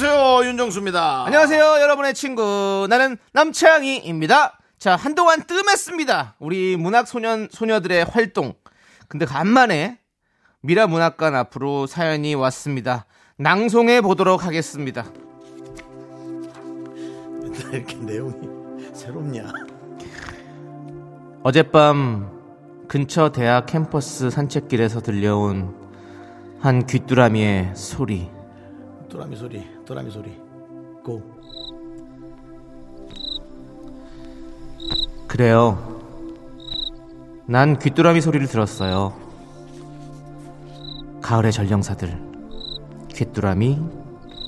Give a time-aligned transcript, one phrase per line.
[0.00, 1.24] 안녕하세요 윤정수입니다.
[1.24, 2.86] 안녕하세요, 여러분의 친구.
[2.88, 4.56] 나는 남창희입니다.
[4.78, 6.36] 자, 한동안 뜸했습니다.
[6.38, 8.54] 우리 문학 소년, 소녀들의 활동.
[9.08, 9.98] 근데 간만에
[10.60, 13.06] 미라 문학관 앞으로 사연이 왔습니다.
[13.38, 15.04] 낭송해 보도록 하겠습니다.
[17.42, 19.52] 맨날 이렇게 내용이 새롭냐?
[21.42, 25.74] 어젯밤 근처 대학 캠퍼스 산책길에서 들려온
[26.60, 28.37] 한 귀뚜라미의 소리.
[29.08, 30.36] 도라미 소리, 도라미 소리.
[31.02, 31.22] 고.
[35.26, 35.98] 그래요.
[37.46, 39.14] 난 귀뚜라미 소리를 들었어요.
[41.22, 42.20] 가을의 전령사들.
[43.08, 43.80] 귀뚜라미,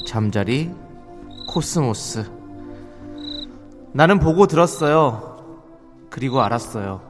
[0.06, 0.70] 잠자리,
[1.48, 2.30] 코스모스.
[3.92, 5.38] 나는 보고 들었어요.
[6.10, 7.00] 그리고 알았어요.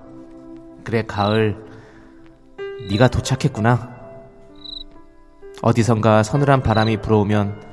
[0.84, 1.64] 그래, 가을.
[2.88, 3.99] 네가 도착했구나.
[5.62, 7.68] 어디선가 서늘한 바람이 불어오면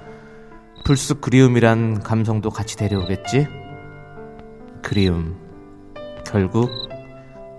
[0.85, 3.47] 불쑥 그리움이란 감성도 같이 데려오겠지?
[4.81, 5.37] 그리움.
[6.25, 6.69] 결국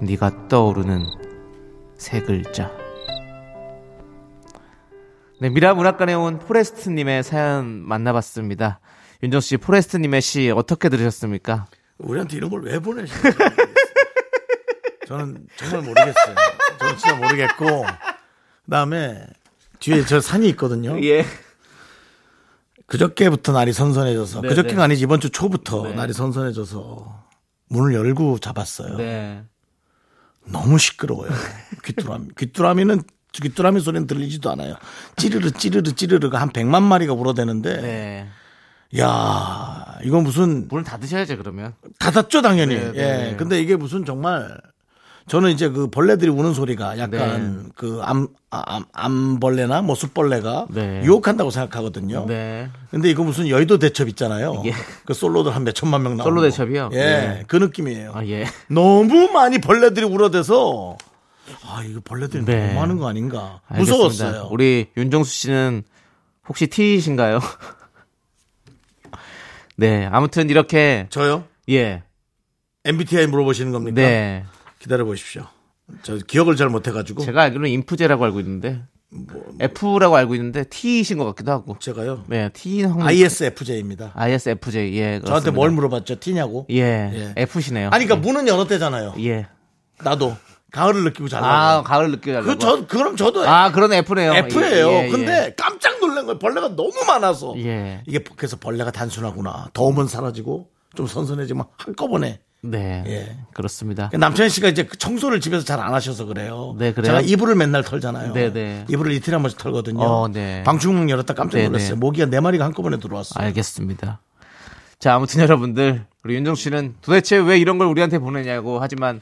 [0.03, 1.05] 네가 떠오르는
[1.97, 2.71] 세 글자.
[5.41, 8.81] 네, 미라 문학관에 온 포레스트 님의 사연 만나봤습니다.
[9.23, 11.67] 윤정수 씨, 포레스트 님의 시 어떻게 들으셨습니까?
[11.99, 13.51] 우리한테 이런 걸 왜 보내시는 거예요?
[15.07, 16.35] 저는 정말 모르겠어요.
[16.79, 17.87] 저는 진짜 모르겠고.
[18.67, 19.25] 그다음에
[19.81, 21.03] 뒤에 저 산이 있거든요.
[21.05, 21.25] 예.
[22.87, 24.83] 그저께부터 날이 선선해져서 네, 그저께가 네.
[24.83, 25.95] 아니지 이번 주 초부터 네.
[25.95, 27.27] 날이 선선해져서
[27.69, 28.97] 문을 열고 잡았어요.
[28.97, 29.43] 네.
[30.47, 31.31] 너무 시끄러워요.
[31.85, 32.29] 귀뚜라미.
[32.39, 34.77] 귀뚜라미는 귀뚜라미 소리는 들리지도 않아요.
[35.17, 38.29] 찌르르 찌르르 찌르르가 한 100만 마리가 울어대는데 네.
[38.99, 41.75] 야, 이건 무슨 문을 닫으셔야죠, 그러면.
[41.99, 42.75] 닫았죠, 당연히.
[42.75, 43.35] 예.
[43.39, 44.59] 근데 이게 무슨 정말
[45.29, 47.69] 저는 이제 그 벌레들이 우는 소리가 약간 네.
[47.77, 51.03] 그 암, 아, 암, 암벌레나 뭐 숯벌레가 네.
[51.05, 52.27] 유혹한다고 생각하거든요.
[52.27, 52.71] 네.
[52.91, 54.63] 근데 이거 무슨 여의도 대첩 있잖아요.
[54.67, 54.73] 예.
[55.05, 56.49] 그 솔로들 한 몇 천만 명 나오는 솔로 거.
[56.49, 56.91] 대첩이요?
[56.93, 56.97] 예.
[56.99, 57.45] 네.
[57.47, 58.13] 그 느낌이에요.
[58.15, 58.47] 아, 예.
[58.69, 60.97] 너무 많이 벌레들이 울어대서
[61.67, 62.69] 아, 이거 벌레들이 네.
[62.69, 63.61] 너무 많은 거 아닌가.
[63.69, 64.05] 알겠습니다.
[64.05, 64.49] 무서웠어요.
[64.51, 65.83] 우리 윤정수 씨는
[66.49, 67.41] 혹시 T이신가요?
[69.77, 70.09] 네.
[70.11, 71.45] 아무튼 이렇게, 저요?
[71.71, 72.03] 예.
[72.85, 73.97] MBTI 물어보시는 겁니까?
[74.01, 74.45] 네.
[74.79, 75.45] 기다려 보십시오.
[76.03, 79.27] 저 기억을 잘 못해가지고 제가 알기로는 인프제라고 알고 있는데, 뭐,
[79.59, 81.77] F라고 알고 있는데, T이신 것 같기도 하고.
[81.81, 82.25] 제가요.
[82.27, 84.13] 네, T는 확률- ISFJ입니다.
[84.15, 85.03] ISFJ, 예.
[85.05, 85.53] 저한테 그렇습니다.
[85.53, 86.21] 뭘 물어봤죠?
[86.21, 86.67] T냐고?
[86.71, 86.83] 예.
[87.15, 87.35] 예.
[87.43, 87.89] F시네요.
[87.91, 89.15] 아니, 그러니까 문은 열었대잖아요.
[89.21, 89.47] 예.
[90.05, 90.37] 나도
[90.73, 91.49] 가을을 느끼고 잘라고.
[91.51, 92.47] 아, 가을 느껴달라고.
[92.53, 94.33] 그, 저, 그럼 저도 아, 그런 F네요.
[94.35, 94.89] F예요.
[94.91, 96.39] 예, 예, 근데 깜짝 놀란 거예요.
[96.39, 97.55] 벌레가 너무 많아서.
[97.59, 98.03] 예.
[98.07, 99.71] 이게 그래서 벌레가 단순하구나.
[99.73, 102.41] 더우면 사라지고 좀 선선해지면 한꺼번에.
[102.63, 103.05] 네.
[103.07, 103.37] 예.
[103.55, 104.11] 그렇습니다.
[104.13, 106.75] 남창희 씨가 이제 그 청소를 집에서 잘 안 하셔서 그래요.
[106.79, 107.07] 네, 그래요?
[107.13, 108.33] 제가 이불을 맨날 털잖아요.
[108.33, 108.85] 네, 네.
[108.89, 110.01] 이불을 이틀에 한 번씩 털거든요.
[110.03, 110.63] 어, 네.
[110.65, 111.91] 방충망 열었다 깜짝 네, 놀랐어요.
[111.91, 111.95] 네.
[111.95, 113.45] 모기가 네 마리가 한꺼번에 들어왔어요.
[113.45, 114.21] 알겠습니다.
[114.99, 119.21] 자, 아무튼 여러분들, 우리 윤정 씨는 도대체 왜 이런 걸 우리한테 보내냐고 하지만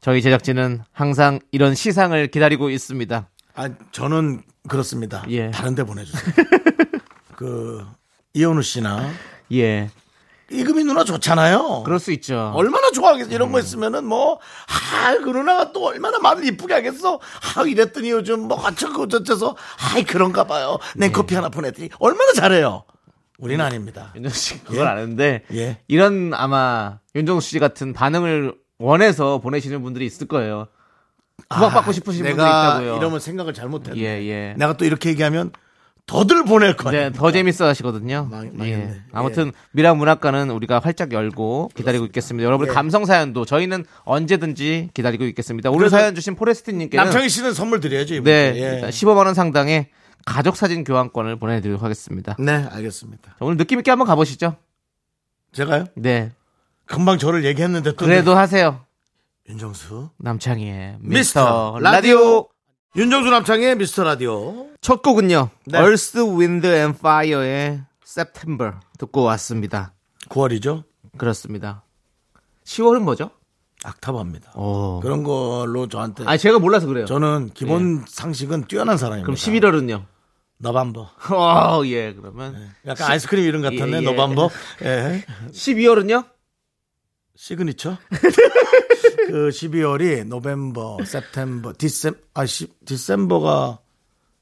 [0.00, 3.28] 저희 제작진은 항상 이런 시상을 기다리고 있습니다.
[3.54, 5.24] 아, 저는 그렇습니다.
[5.28, 5.52] 예.
[5.52, 6.34] 다른 데 보내주세요.
[7.36, 7.86] 그,
[8.34, 9.08] 이현우 씨나,
[9.52, 9.88] 예.
[10.50, 11.82] 이금희 누나 좋잖아요.
[11.84, 12.52] 그럴 수 있죠.
[12.54, 13.30] 얼마나 좋아하겠어.
[13.30, 17.20] 이런 거 있으면은 뭐, 아, 그 누나가 또 얼마나 말을 이쁘게 하겠어.
[17.56, 19.56] 아, 이랬더니 요즘 뭐, 어쩌고 저쩌서,
[19.94, 20.78] 아이, 그런가 봐요.
[20.96, 21.90] 냉커피 하나 보내드리.
[21.98, 22.84] 얼마나 잘해요.
[23.40, 24.12] 우리는 아닙니다.
[24.14, 25.78] 윤정 씨 그걸 아는데 예.
[25.88, 30.68] 이런 아마 윤정수 씨 같은 반응을 원해서 보내시는 분들이 있을 거예요.
[31.48, 32.96] 구박받고 싶으신 분들이 아, 내가 있다고요.
[32.98, 33.98] 이러면 생각을 잘못했네.
[33.98, 34.54] 예, 예.
[34.58, 35.52] 내가 또 이렇게 얘기하면
[36.10, 36.90] 더들 보낼 거야.
[36.92, 38.26] 네, 더 재밌어 하시거든요.
[38.30, 39.00] 망- 예.
[39.12, 42.44] 아무튼 미라 문학관은 우리가 활짝 열고 기다리고 있겠습니다.
[42.44, 42.72] 여러분 예.
[42.72, 45.70] 감성 사연도 저희는 언제든지 기다리고 있겠습니다.
[45.70, 48.14] 오늘 사연 주신 포레스트님께는 남창희 씨는 선물 드려야죠.
[48.14, 48.30] 이분께.
[48.30, 48.74] 네, 예.
[48.74, 49.88] 일단 15만 원 상당의
[50.26, 52.34] 가족 사진 교환권을 보내드리도록 하겠습니다.
[52.40, 53.30] 네, 알겠습니다.
[53.30, 54.56] 자, 오늘 느낌 있게 한번 가보시죠.
[55.52, 55.84] 제가요?
[55.94, 56.32] 네,
[56.86, 58.84] 금방 저를 얘기했는데 또 그래도 하세요.
[59.48, 61.92] 윤정수 남창희의 미스터 미스터 라디오.
[62.18, 62.48] 라디오.
[62.96, 65.50] 윤정수 남창의 미스터 라디오 첫 곡은요.
[65.66, 65.78] 네.
[65.78, 69.92] Earth, Wind and Fire의 September 듣고 왔습니다.
[70.28, 70.82] 9월이죠.
[71.16, 71.84] 그렇습니다.
[72.64, 73.30] 10월은 뭐죠?
[73.84, 74.52] 악탑합니다.
[74.56, 74.98] 오.
[75.00, 77.06] 그런 걸로 저한테 아니 제가 몰라서 그래요.
[77.06, 79.24] 저는 기본 상식은 뛰어난 사람입니다.
[79.24, 80.04] 그럼 11월은요?
[80.58, 81.00] 너밤버.
[81.30, 82.70] 어, 예, 그러면.
[82.86, 83.92] 약간 아이스크림 이름 같았네.
[83.92, 84.00] 예, 예.
[84.00, 84.50] 너밤버.
[84.82, 85.24] 예.
[85.52, 86.24] 12월은요?
[87.40, 87.96] 시그니처.
[89.28, 93.78] 그 12월이 November, September, Decem 아 시, December가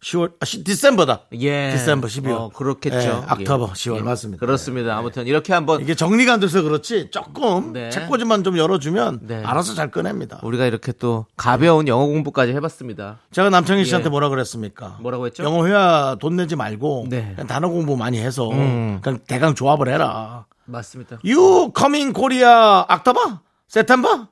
[0.03, 1.27] 10월 아 시, December다.
[1.35, 1.71] 예.
[1.71, 2.31] December 12월.
[2.33, 2.97] 어, 그렇겠죠.
[2.99, 3.73] 예, October 예.
[3.73, 4.03] 10월 예.
[4.03, 4.41] 맞습니다.
[4.41, 4.99] 그렇습니다.
[4.99, 7.91] 아무튼 이렇게 한번 이게 정리가 안 돼서 그렇지 조금 네.
[7.91, 9.45] 책꽂이만 좀 열어주면 네.
[9.45, 10.41] 알아서 잘 꺼냅니다.
[10.43, 13.21] 우리가 이렇게 또 가벼운 영어 공부까지 해봤습니다.
[13.31, 14.11] 제가 남창희 씨한테 예.
[14.11, 14.99] 뭐라 그랬습니까?
[15.01, 15.45] 뭐라고 했죠?
[15.45, 17.33] 영어 회화 돈 내지 말고 네.
[17.37, 18.99] 그냥 단어 공부 많이 해서 음.
[19.03, 20.47] 그냥 대강 조합을 해라.
[20.69, 21.19] 맞습니다.
[21.25, 23.41] You coming Korea October?
[23.69, 24.29] 세템버?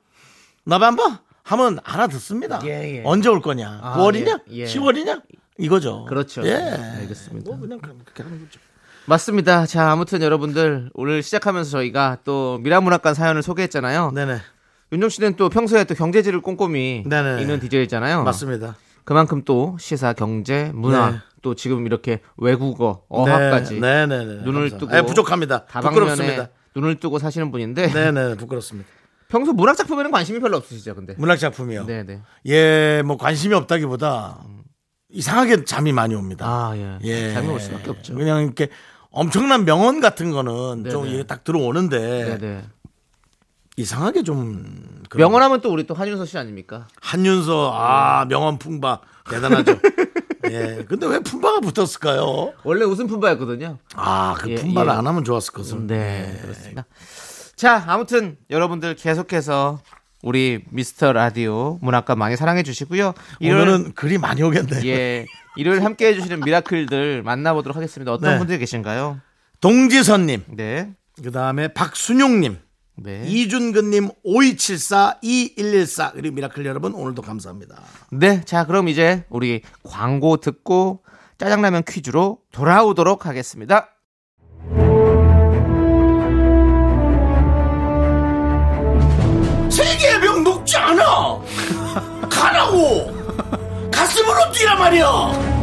[0.63, 1.19] 너반버?
[1.43, 2.59] 하면 알아듣습니다.
[2.65, 3.01] 예, 예.
[3.05, 3.79] 언제 올 거냐?
[3.81, 4.41] 아, 9월이냐?
[4.51, 4.65] 예, 예.
[4.65, 5.21] 10월이냐?
[5.57, 6.05] 이거죠.
[6.05, 6.45] 그렇죠.
[6.45, 6.53] 예.
[6.55, 7.51] 알겠습니다.
[7.51, 8.59] 뭐 그냥 그렇게 하는 거죠.
[9.05, 9.65] 맞습니다.
[9.65, 14.11] 자, 아무튼 여러분들 오늘 시작하면서 저희가 또 미라문학관 사연을 소개했잖아요.
[14.11, 14.39] 네네.
[14.91, 17.41] 윤정 씨는 또 평소에 또 경제지를 꼼꼼히 네네.
[17.41, 18.23] 읽는 DJ잖아요.
[18.23, 18.75] 맞습니다.
[19.07, 21.17] 그만큼 또 시사, 경제, 문화, 네.
[21.41, 24.25] 또 지금 이렇게 외국어, 어학까지 네, 네, 네.
[24.25, 24.77] 눈을 감사합니다.
[24.79, 25.65] 뜨고 예, 부족합니다.
[25.65, 26.49] 다방면에 부끄럽습니다.
[26.75, 28.89] 눈을 뜨고 사시는 분인데 네, 네, 부끄럽습니다.
[29.29, 31.15] 평소 문학 작품에는 관심이 별로 없으시죠, 근데.
[31.17, 31.85] 문학 작품이요.
[31.85, 32.19] 네, 네.
[32.47, 34.43] 예, 뭐 관심이 없다기보다
[35.07, 36.45] 이상하게 잠이 많이 옵니다.
[36.45, 36.99] 아, 예.
[37.03, 37.31] 예.
[37.31, 38.13] 잘못 올 수밖에 없죠.
[38.13, 38.67] 그냥 이렇게
[39.09, 40.89] 엄청난 명언 같은 거는 네네.
[40.89, 42.63] 좀 이게 딱 들어오는데 네, 네.
[43.77, 46.87] 이상하게 좀 그런 명언하면 또 우리 또 한윤서 씨 아닙니까?
[46.99, 49.79] 한윤서 아 명언 품바 대단하죠.
[50.51, 50.83] 예.
[50.87, 52.53] 근데 왜 품바가 붙었을까요?
[52.63, 53.77] 원래 웃음 품바였거든요.
[53.95, 54.97] 아, 그 예, 품바를 예.
[54.97, 55.87] 안 하면 좋았을 것은.
[55.87, 56.85] 네, 그렇습니다.
[57.55, 59.81] 자, 아무튼 여러분들 계속해서
[60.23, 63.13] 우리 미스터 라디오 문학과 많이 사랑해 주시고요.
[63.41, 64.85] 오늘은 글이 많이 오겠네.
[64.85, 65.25] 예.
[65.55, 68.13] 일요일 함께 해주시는 미라클들 만나보도록 하겠습니다.
[68.13, 68.37] 어떤 네.
[68.37, 69.19] 분들이 계신가요?
[69.59, 70.93] 동지선님, 네.
[71.23, 72.57] 그 다음에 박순용님,
[72.99, 73.23] 네.
[73.27, 77.75] 이준근님, 5274, 2114, 그리고 미라클 여러분, 오늘도 감사합니다.
[78.11, 78.41] 네.
[78.43, 81.03] 자, 그럼 이제 우리 광고 듣고
[81.37, 83.89] 짜장라면 퀴즈로 돌아오도록 하겠습니다.
[89.69, 91.39] 세계의 병 녹지 않아!
[92.29, 93.15] 가라고!
[93.91, 95.57] 가슴으로 뛰라 말이야!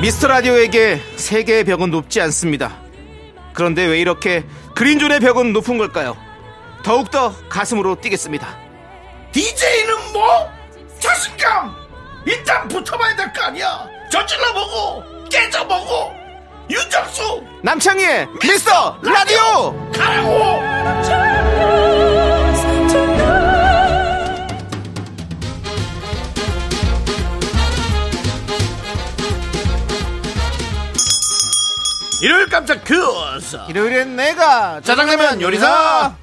[0.00, 2.85] 미스터 라디오에게 세계의 벽은 높지 않습니다.
[3.56, 4.44] 그런데 왜 이렇게
[4.74, 6.16] 그린존의 벽은 높은 걸까요?
[6.84, 8.46] 더욱더 가슴으로 뛰겠습니다.
[9.32, 10.46] DJ는 뭐?
[11.00, 11.74] 자신감!
[12.26, 13.86] 일단 붙어봐야 될 거 아니야!
[14.12, 16.12] 저질러보고, 깨져보고,
[16.70, 17.42] 윤정수!
[17.62, 19.90] 남창희의 미스터 라디오!
[19.92, 21.25] 가라고!
[32.22, 33.58] 일요일 깜짝 퀴즈!
[33.68, 36.16] 일요일엔 내가 짜장라면 요리사!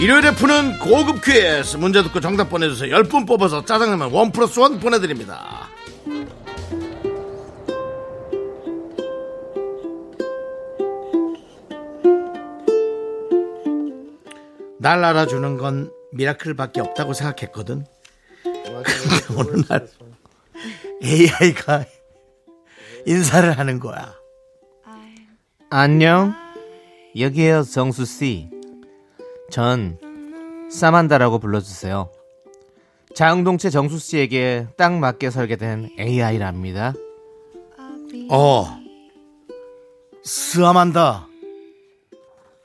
[0.00, 5.68] 일요일에 푸는 고급 퀴즈 문제 듣고 정답 보내주세요 10분 뽑아서 짜장라면 원 플러스 원 보내드립니다
[14.78, 17.84] 날 알아주는 건 미라클밖에 없다고 생각했거든
[19.36, 19.88] 어느 날
[21.02, 21.84] AI가
[23.06, 24.14] 인사를 하는 거야
[25.68, 26.32] 안녕.
[27.18, 28.50] 여기에요, 정수씨.
[29.50, 29.98] 전,
[30.70, 32.10] 사만다라고 불러주세요.
[33.14, 36.92] 자웅동체 정수씨에게 딱 맞게 설계된 AI랍니다.
[38.30, 38.66] 어
[40.22, 41.28] 스아만다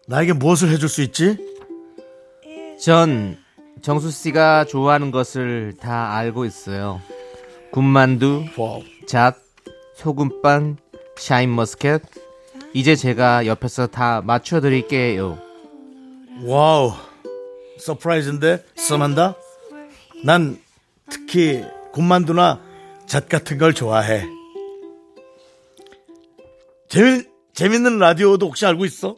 [0.07, 1.37] 나에게 무엇을 해줄 수 있지?
[2.79, 3.37] 전,
[3.81, 7.01] 정수 씨가 좋아하는 것을 다 알고 있어요.
[7.71, 8.45] 군만두.
[9.07, 9.35] 잣,
[9.95, 10.77] 소금빵,
[11.17, 12.01] 샤인머스켓.
[12.73, 15.37] 이제 제가 옆에서 다 맞춰드릴게요.
[16.43, 16.93] wow
[17.79, 19.35] surprise인데 스아만다
[20.23, 20.59] 난
[21.09, 22.61] 특히 군만두나
[23.05, 24.25] 잣 같은 걸 좋아해
[26.87, 27.23] 재미,
[27.53, 29.17] 재밌는 라디오도 혹시 알고 있어?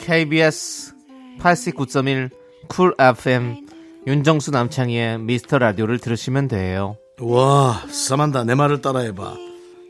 [0.00, 0.94] KBS
[1.38, 2.30] 89.1
[2.68, 3.66] 쿨 FM
[4.06, 6.96] 윤정수 남창희의 미스터 라디오를 들으시면 돼요.
[7.20, 9.36] 와 스아만다 내 말을 따라해봐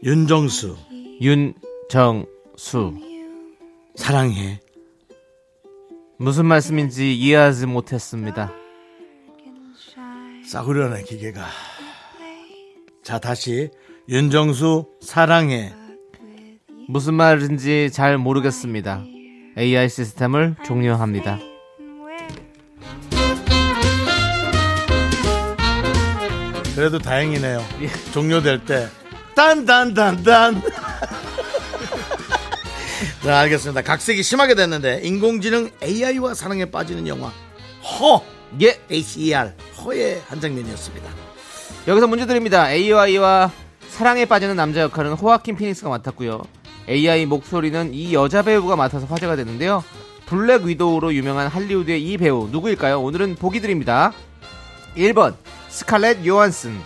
[0.03, 0.77] 윤정수
[1.21, 2.95] 윤정수
[3.95, 4.61] 사랑해
[6.19, 8.53] 무슨 말씀인지 이해하지 못했습니다.
[10.45, 11.47] 싸구려네 기계가
[13.05, 13.71] 자 다시
[14.09, 15.73] 윤정수 사랑해
[16.89, 19.05] 무슨 말인지 잘 모르겠습니다.
[19.57, 21.39] AI 시스템을 종료합니다.
[26.75, 27.65] 그래도 다행이네요.
[28.13, 28.89] 종료될 때
[29.35, 30.63] 딴딴딴딴
[33.23, 33.83] 자, 알겠습니다.
[33.83, 37.33] 각색이 심하게 됐는데 인공지능 AI와 사랑에 빠지는 영화
[37.83, 38.23] 허
[38.63, 38.81] 예.
[38.91, 41.09] HER 허의 한 장면이었습니다.
[41.87, 42.71] 여기서 문제 드립니다.
[42.71, 43.51] AI와
[43.89, 46.43] 사랑에 빠지는 남자 역할은 호아킨 피닉스가 맡았고요.
[46.89, 49.85] AI 목소리는 이 여자 배우가 맡아서 화제가 됐는데요.
[50.27, 53.01] 블랙 위도우로 유명한 할리우드의 이 배우 누구일까요?
[53.01, 54.13] 오늘은 보기 드립니다.
[54.97, 55.35] 1번
[55.71, 56.81] 스칼렛 요한슨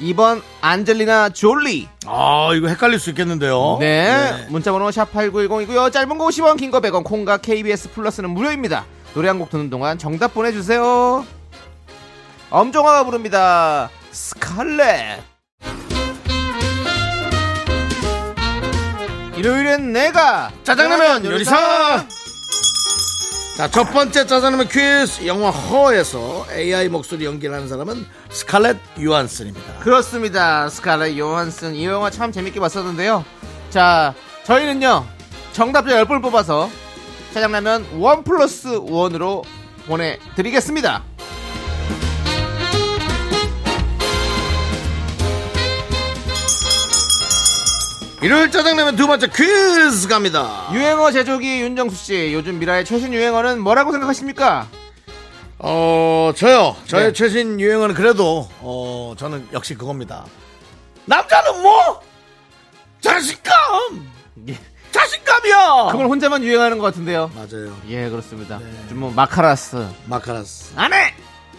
[0.00, 3.78] 2번 안젤리나 졸리 아, 이거 헷갈릴 수 있겠는데요.
[3.80, 5.90] 네, 문자번호 샵8910이고요.
[5.90, 8.84] 짧은 거 50원, 긴 거 100원, 콩과 KBS 플러스는 무료입니다.
[9.14, 11.24] 노래 한 곡 듣는 동안 정답 보내주세요.
[12.50, 13.88] 엄정화가 부릅니다.
[14.12, 15.20] 스칼렛.
[19.36, 22.06] 일요일엔 내가 짜장라면 요리사.
[23.56, 29.78] 자, 첫 번째 짜장라면 퀴즈 영화 Her에서 AI 목소리 연기하는 사람은 스칼렛 요한슨입니다.
[29.78, 30.68] 그렇습니다.
[30.68, 33.24] 스칼렛 요한슨 이 영화 참 재밌게 봤었는데요.
[33.70, 34.12] 자,
[34.44, 35.06] 저희는요
[35.52, 36.68] 정답자 10분 뽑아서
[37.32, 39.42] 짜장라면 one plus one으로
[39.86, 41.02] 보내드리겠습니다.
[48.26, 50.68] 일요일 짜장라면 두 번째 퀴즈 갑니다.
[50.72, 54.66] 유행어 제조기 윤정수 씨, 요즘 미라의 최신 유행어는 뭐라고 생각하십니까?
[55.60, 56.74] 어, 저요.
[56.86, 57.12] 저의 네.
[57.12, 60.24] 최신 유행어는 그래도, 어, 저는 역시 그겁니다.
[61.04, 62.00] 남자는 뭐?
[63.00, 63.54] 자신감!
[64.90, 65.92] 자신감이야!
[65.92, 67.30] 그걸 혼자만 유행하는 것 같은데요.
[67.32, 67.76] 맞아요.
[67.90, 68.58] 예, 그렇습니다.
[68.88, 70.72] 좀뭐 마카라스, 마카라스.
[70.74, 71.14] 안해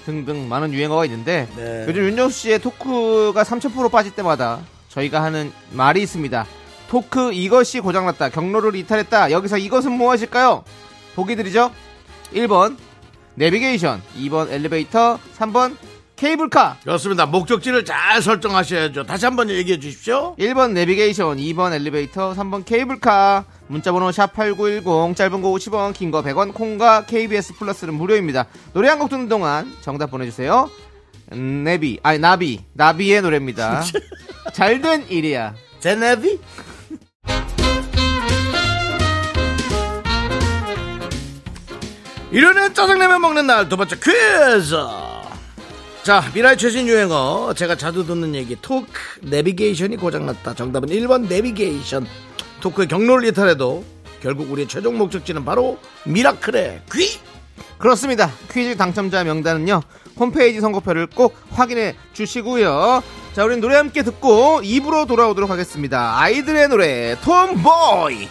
[0.05, 1.85] 등등 많은 유행어가 있는데 네.
[1.87, 4.59] 요즘 윤정수 씨의 토크가 3000% 빠질 때마다
[4.89, 6.45] 저희가 하는 말이 있습니다.
[6.87, 8.29] 토크 이것이 고장났다.
[8.29, 9.31] 경로를 이탈했다.
[9.31, 10.63] 여기서 이것은 무엇일까요?
[11.15, 11.71] 보기 드리죠.
[12.33, 12.77] 1번
[13.35, 15.75] 내비게이션, 2번 엘리베이터, 3번
[16.15, 16.77] 케이블카.
[16.83, 17.27] 그렇습니다.
[17.27, 19.03] 목적지를 잘 설정하셔야죠.
[19.03, 20.35] 다시 한번 얘기해 주십시오.
[20.39, 23.45] 1번 내비게이션, 2번 엘리베이터, 3번 케이블카.
[23.67, 28.47] 문자번호 샵8910, 짧은 거 50원, 긴 거 100원, 콩과 KBS 플러스는 무료입니다.
[28.73, 30.69] 노래 한 곡 듣는 동안 정답 보내주세요.
[31.33, 32.61] 음, 내비, 아니, 나비.
[32.73, 33.83] 나비의 노래입니다.
[34.53, 35.53] 잘 된 일이야.
[35.79, 36.39] 제네비?
[42.31, 44.75] 이러는 짜장라면 먹는 날 두 번째 퀴즈.
[46.03, 47.53] 자, 미라의 최신 유행어.
[47.55, 48.55] 제가 자주 듣는 얘기.
[48.61, 48.87] 토크
[49.21, 50.53] 내비게이션이 고장났다.
[50.53, 52.05] 정답은 1번 내비게이션.
[52.61, 53.83] 토크의 경로를 이탈해도
[54.21, 57.19] 결국 우리의 최종 목적지는 바로 미라클의 귀.
[57.77, 58.31] 그렇습니다.
[58.51, 59.81] 퀴즈 당첨자 명단은요.
[60.19, 63.03] 홈페이지 선거표를 꼭 확인해 주시고요.
[63.37, 66.19] 자, 우린 노래 함께 듣고 입으로 돌아오도록 하겠습니다.
[66.19, 68.27] 아이들의 노래 톰보이.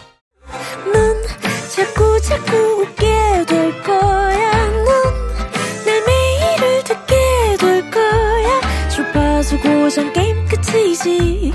[0.92, 1.22] 넌
[1.68, 4.66] 자꾸 자꾸 웃게 될 거야.
[4.66, 8.88] 넌내 매일을 듣게 될 거야.
[8.88, 11.52] 주파수 고정 게임 끝이지.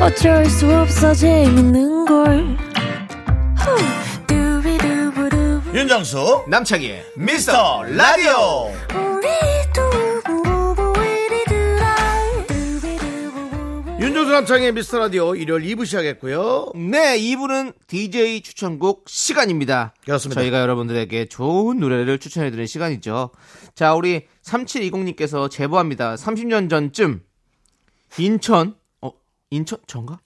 [0.00, 2.56] 어쩔 수 없어 재밌는 걸.
[5.72, 6.46] 윤정수.
[6.48, 8.72] 남창희의 미스터 라디오.
[14.02, 16.72] 윤정수 남창의 미스터 라디오 일요일 2부 시작했고요.
[16.74, 19.94] 네, 2부는 DJ 추천곡 시간입니다.
[20.04, 20.40] 그렇습니다.
[20.40, 23.30] 저희가 여러분들에게 좋은 노래를 추천해드리는 시간이죠.
[23.76, 26.16] 자, 우리 3720님께서 제보합니다.
[26.16, 27.22] 30년 전쯤
[28.18, 29.12] 인천, 어,
[29.50, 30.18] 인천, 전가?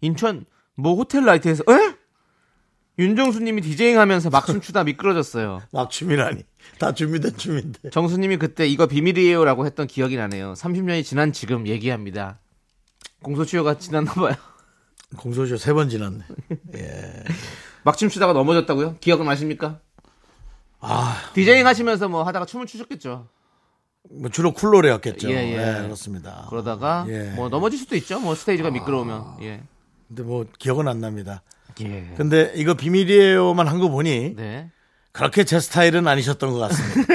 [0.00, 0.44] 인천
[0.76, 1.94] 모 호텔 라이트에서, 에?
[3.00, 5.60] 윤정수님이 디제잉 하면서 막 춤 추다 미끄러졌어요.
[5.72, 6.42] 막 춤이라니.
[6.78, 7.90] 다 준비된 춤인데.
[7.90, 10.52] 정수님이 그때 이거 비밀이에요 라고 했던 기억이 나네요.
[10.52, 12.38] 30년이 지난 지금 얘기합니다.
[13.22, 14.34] 공소시효가 지났나 봐요.
[15.16, 16.24] 공소시효 세 번 지났네.
[17.84, 18.96] 막 춤 추다가 넘어졌다고요?
[19.00, 19.80] 기억은 나십니까?
[20.80, 23.28] 아, 디제잉 하시면서 뭐 하다가 춤을 추셨겠죠.
[24.10, 25.30] 뭐 주로 쿨노래였겠죠.
[25.30, 25.78] 예, 예.
[25.78, 26.46] 예, 그렇습니다.
[26.50, 27.30] 그러다가 예.
[27.36, 28.20] 뭐 넘어질 수도 있죠.
[28.20, 29.36] 뭐 스테이지가 미끄러우면.
[29.42, 29.62] 예.
[30.08, 31.42] 근데 뭐 기억은 안 납니다.
[31.80, 32.12] 예.
[32.16, 34.70] 근데 이거 비밀이에요만 한 거 보니 네.
[35.12, 37.12] 그렇게 제 스타일은 아니셨던 것 같습니다.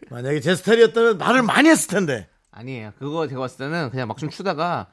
[0.10, 2.28] 만약에 제 스타일이었다면 말을 많이 했을 텐데.
[2.50, 2.92] 아니에요.
[2.98, 4.88] 그거 제가 봤을 때는 그냥 막춤 추다가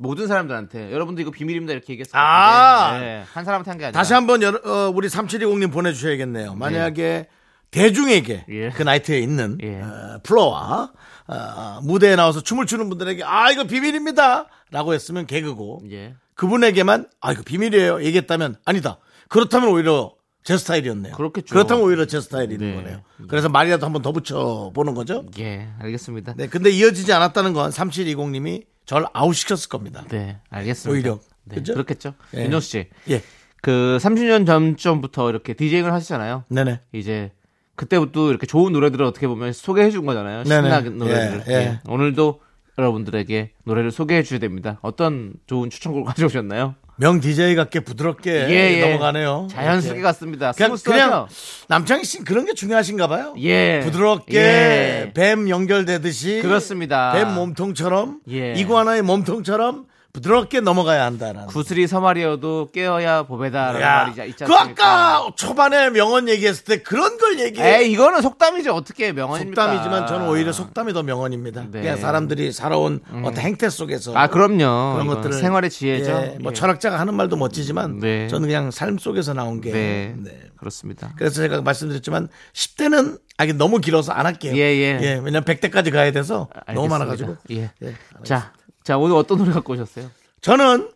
[0.00, 2.20] 모든 사람들한테 여러분도 이거 비밀입니다 이렇게 얘기했어요.
[2.20, 2.98] 아!
[2.98, 3.22] 네.
[3.32, 3.98] 한 사람한테 한 게 아니라.
[4.00, 6.54] 다시 한번 여러- 어, 우리 3720님 보내주셔야겠네요.
[6.54, 7.28] 만약에
[7.70, 8.70] 대중에게 예.
[8.70, 9.80] 그 나이트에 있는 예.
[9.80, 10.90] 어, 플로와
[11.28, 16.14] 어, 무대에 나와서 춤을 추는 분들에게 아 이거 비밀입니다 라고 했으면 개그고 예.
[16.34, 21.52] 그분에게만 아 이거 비밀이에요 얘기했다면 아니다 그렇다면 오히려 제 스타일이었네요 그렇겠죠.
[21.54, 22.74] 그렇다면 오히려 제 스타일인 네.
[22.74, 25.68] 거네요 그래서 말이라도 한번 더 붙여 보는 거죠 예.
[25.80, 26.32] 알겠습니다.
[26.36, 26.44] 네.
[26.44, 30.04] 네 근데 이어지지 않았다는 건 3720님이 절 아웃시켰을 겁니다
[30.50, 30.90] 알겠습니다.
[30.92, 31.20] 오히려.
[31.44, 31.54] 네.
[31.54, 31.74] 그죠?
[31.74, 32.14] 그렇겠죠.
[32.34, 32.42] 예.
[32.44, 32.88] 윤정수 씨.
[33.08, 33.22] 예
[33.62, 36.44] 그 30년 전쯤부터 이렇게 디제잉을 하시잖아요.
[36.48, 37.30] 네네 이제
[37.76, 40.44] 그때부터 이렇게 좋은 노래들을 어떻게 보면 소개해 준 거잖아요.
[40.44, 40.62] 네네.
[40.62, 41.44] 신나게 노래들을.
[41.48, 41.56] 예, 예.
[41.56, 41.80] 예.
[41.88, 42.40] 오늘도
[42.78, 44.78] 여러분들에게 노래를 소개해 주셔야 됩니다.
[44.82, 46.74] 어떤 좋은 추천곡을 가져오셨나요?
[47.00, 48.80] 명 DJ답게 부드럽게 예, 예.
[48.82, 49.48] 넘어가네요.
[49.50, 50.02] 자연스럽게 이렇게.
[50.02, 50.52] 갔습니다.
[50.52, 50.76] 그냥?
[50.82, 51.26] 그냥
[51.68, 53.34] 남창희 씨 그런 게 중요하신가 봐요.
[53.38, 53.80] 예.
[53.84, 55.10] 부드럽게 예.
[55.14, 57.12] 뱀 연결되듯이 그렇습니다.
[57.14, 58.52] 뱀 몸통처럼 예.
[58.52, 61.46] 이구아나의 몸통처럼 부드럽게 넘어가야 한다라는.
[61.46, 65.16] 구슬이 서말이어도 깨어야 보배다라는 야, 말이 있지 그 않습니까?
[65.16, 67.82] 아까 초반에 명언 얘기했을 때 그런 걸 얘기해.
[67.82, 68.72] 에이 이거는 속담이죠.
[68.74, 69.62] 어떻게 명언입니까?
[69.62, 71.66] 속담이지만 저는 오히려 속담이 더 명언입니다.
[71.70, 71.80] 네.
[71.80, 74.94] 그냥 사람들이 살아온 어떤 행태 속에서 아 그럼요.
[74.94, 76.10] 그런 것들을 생활의 지혜죠.
[76.10, 76.54] 예, 뭐 예.
[76.54, 78.26] 철학자가 하는 말도 멋지지만 네.
[78.28, 80.14] 저는 그냥 삶 속에서 나온 게 네.
[80.18, 80.40] 네.
[80.56, 81.14] 그렇습니다.
[81.16, 84.52] 그래서 제가 말씀드렸지만 10대는 아기 너무 길어서 안 할게요.
[84.56, 84.98] 예, 예.
[85.22, 86.98] 왜냐면 100대까지 가야 돼서 너무 알겠습니다.
[86.98, 87.36] 많아가지고.
[87.52, 87.70] 예.
[87.82, 88.52] 예, 자,
[88.84, 90.10] 자 오늘 어떤 노래 갖고 오셨어요?
[90.40, 90.90] 저는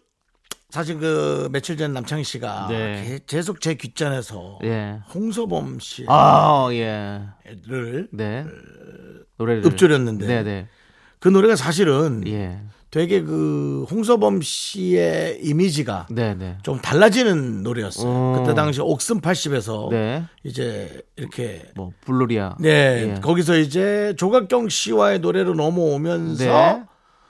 [0.71, 3.05] 사실 그 며칠 전 남창희 씨가 네.
[3.07, 4.99] 게- 계속 제 귓전에서 예.
[5.15, 7.21] 홍서범 씨를 아 예.
[8.11, 8.45] 네.
[9.37, 10.69] 노래를 읊조렸는데 네네.
[11.21, 12.61] 그 노래가 사실은 예.
[12.91, 16.59] 되게 그 홍서범 씨의 이미지가 네네.
[16.63, 18.09] 좀 달라지는 노래였어요.
[18.09, 18.37] 어.
[18.39, 20.25] 그때 당시 옥슨 80에서 네.
[20.45, 22.57] 이제 이렇게 뭐 블루리아.
[22.61, 23.21] 네 예.
[23.21, 26.83] 거기서 이제 조갑경 씨와의 노래로 넘어오면서 네.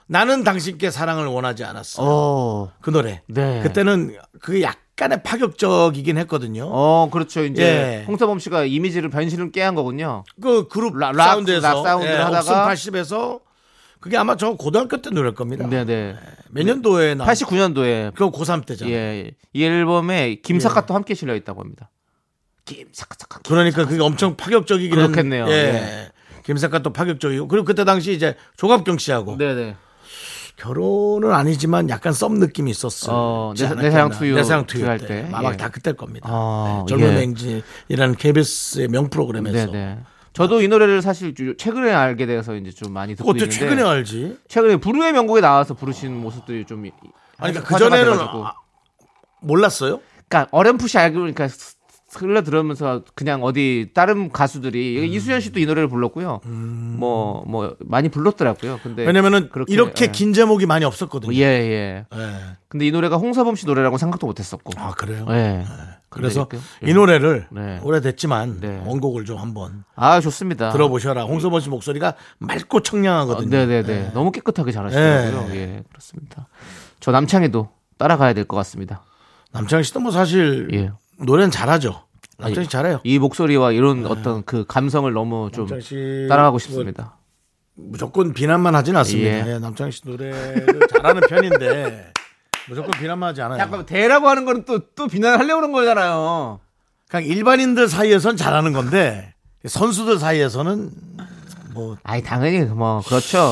[0.07, 2.03] 나는 당신께 사랑을 원하지 않았어.
[2.03, 2.71] 어.
[2.81, 3.21] 그 노래.
[3.27, 3.61] 네.
[3.63, 6.67] 그때는 그게 약간의 파격적이긴 했거든요.
[6.71, 7.43] 어, 그렇죠.
[7.43, 7.63] 이제
[8.01, 8.05] 예.
[8.07, 10.23] 홍서범 씨가 이미지를 변신을 깨한 거군요.
[10.41, 12.39] 그 그룹 라- 락, 사운드에서 락 사운드를 예, 하다가
[12.73, 13.41] 옥슨 80에서
[13.99, 15.67] 그게 아마 저 고등학교 때 노래일 겁니다.
[15.67, 16.15] 네네.
[16.51, 17.25] 몇 년도에 나?
[17.25, 18.91] 89년도에 그거 고3 때잖아.
[18.91, 21.89] 예, 이 앨범에 김사카도 함께 실려 있다고 합니다.
[22.65, 23.39] 김사카사카.
[23.47, 25.43] 그러니까 그게 엄청 파격적이긴 그렇겠네요.
[25.45, 25.55] 한- 예.
[25.55, 26.11] 예.
[26.45, 29.75] 김사카 또 파격적이고 그리고 그때 당시 이제 조갑경 씨하고 네네.
[30.57, 33.11] 결혼은 아니지만 약간 썸 느낌이 있었어.
[33.13, 35.07] 어, 내- 내 사랑 투유 내 사랑 투유 할 때.
[35.07, 35.29] 때.
[35.33, 35.57] 아마 예.
[35.57, 36.29] 다 그때일 겁니다.
[36.31, 37.15] 아, 네, 젊은 예.
[37.19, 39.71] 맹지이라는 KBS의 명 프로그램에서.
[39.71, 39.99] 네네.
[40.33, 44.37] 저도 이 노래를 사실 주- 최근에 알게 돼서 이제 좀 많이 듣고 있는데 최근에 알지.
[44.47, 46.91] 최근에 부르의 명곡에 나와서 부르신 모습들이 좀 이-
[47.37, 48.19] 아니 그러니까 그 전에는.
[48.19, 48.53] 아,
[49.41, 49.99] 몰랐어요.
[50.27, 51.47] 그러니까 어렴풋이 알고 그러니까
[52.17, 55.05] 흘러 들으면서 그냥 어디 다른 가수들이 음.
[55.05, 56.41] 이수연 씨도 이 노래를 불렀고요.
[56.45, 58.79] 뭐뭐 많이 불렀더라고요.
[58.83, 60.11] 근데 왜냐면은 그렇게, 이렇게 예.
[60.11, 61.33] 긴 제목이 많이 없었거든요.
[61.35, 62.05] 예, 예.
[62.13, 62.39] 예.
[62.67, 64.73] 근데 이 노래가 홍서범 씨 노래라고 생각도 못 했었고.
[64.77, 65.25] 아 그래요.
[65.29, 65.63] 예.
[66.09, 67.79] 그래서 근데 이 노래를 네.
[67.83, 68.81] 오래됐지만 네.
[68.85, 70.71] 원곡을 좀 한번 아, 좋습니다.
[70.71, 71.25] 들어보셔라.
[71.25, 73.49] 홍서범 씨 목소리가 맑고 어, 청량하거든요.
[73.49, 74.11] 네네 네.
[74.13, 75.55] 너무 깨끗하게 잘하시더라고요.
[75.55, 76.47] 예, 그렇습니다.
[77.01, 79.03] 저 남창희도 따라가야 될 것 같습니다.
[79.51, 80.91] 남창희 씨도 뭐 사실 예.
[81.17, 82.03] 노래는 잘하죠.
[82.37, 82.99] 남창희 씨 잘해요.
[83.03, 87.17] 이 목소리와 이런 어떤 그 감성을 너무 좀씨 따라가고 뭐 싶습니다.
[87.75, 89.47] 무조건 비난만 하진 않습니다.
[89.47, 89.53] 예.
[89.53, 92.13] 예, 남창희 씨 노래를 잘하는 편인데
[92.67, 93.59] 무조건 비난만 하지 않아요.
[93.59, 96.59] 약간 대라고 하는 거는 또, 또 비난하려고 그런 거잖아요.
[97.09, 99.33] 그냥 일반인들 사이에선 잘하는 건데
[99.65, 100.91] 선수들 사이에서는
[101.75, 103.51] 뭐 아이, 당연히 뭐, 그렇죠.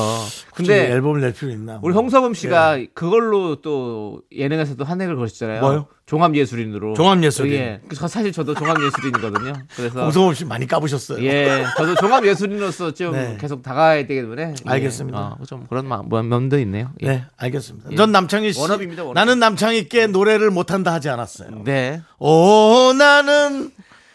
[0.54, 1.78] 근데 앨범을 낼 필요 있나?
[1.82, 2.02] 우리 뭐.
[2.02, 5.60] 홍서범 씨가 그걸로 또 예능에서도 한 해를 걸었잖아요.
[5.60, 5.86] 뭐요?
[6.06, 6.94] 종합예술인으로.
[6.94, 7.52] 종합예술인.
[7.54, 7.80] 예.
[7.94, 9.52] 사실 저도 종합예술인이거든요.
[9.76, 10.00] 그래서.
[10.04, 11.22] 홍성범 씨 많이 까부셨어요.
[11.24, 13.36] 예, 저도 종합예술인으로서 좀 네.
[13.40, 14.42] 계속 다가야 되기 때문에.
[14.42, 14.54] 예.
[14.70, 15.18] 알겠습니다.
[15.18, 16.90] 어, 좀 그런 마- 뭐- 면도 있네요.
[17.02, 17.06] 예.
[17.06, 17.90] 네, 알겠습니다.
[17.96, 19.14] 전 남창희 씨 워너비입니다, 워너비.
[19.18, 21.62] 나는 남창희께 노래를 못한다 하지 않았어요.
[21.64, 22.00] 네.
[22.18, 23.70] 오 나는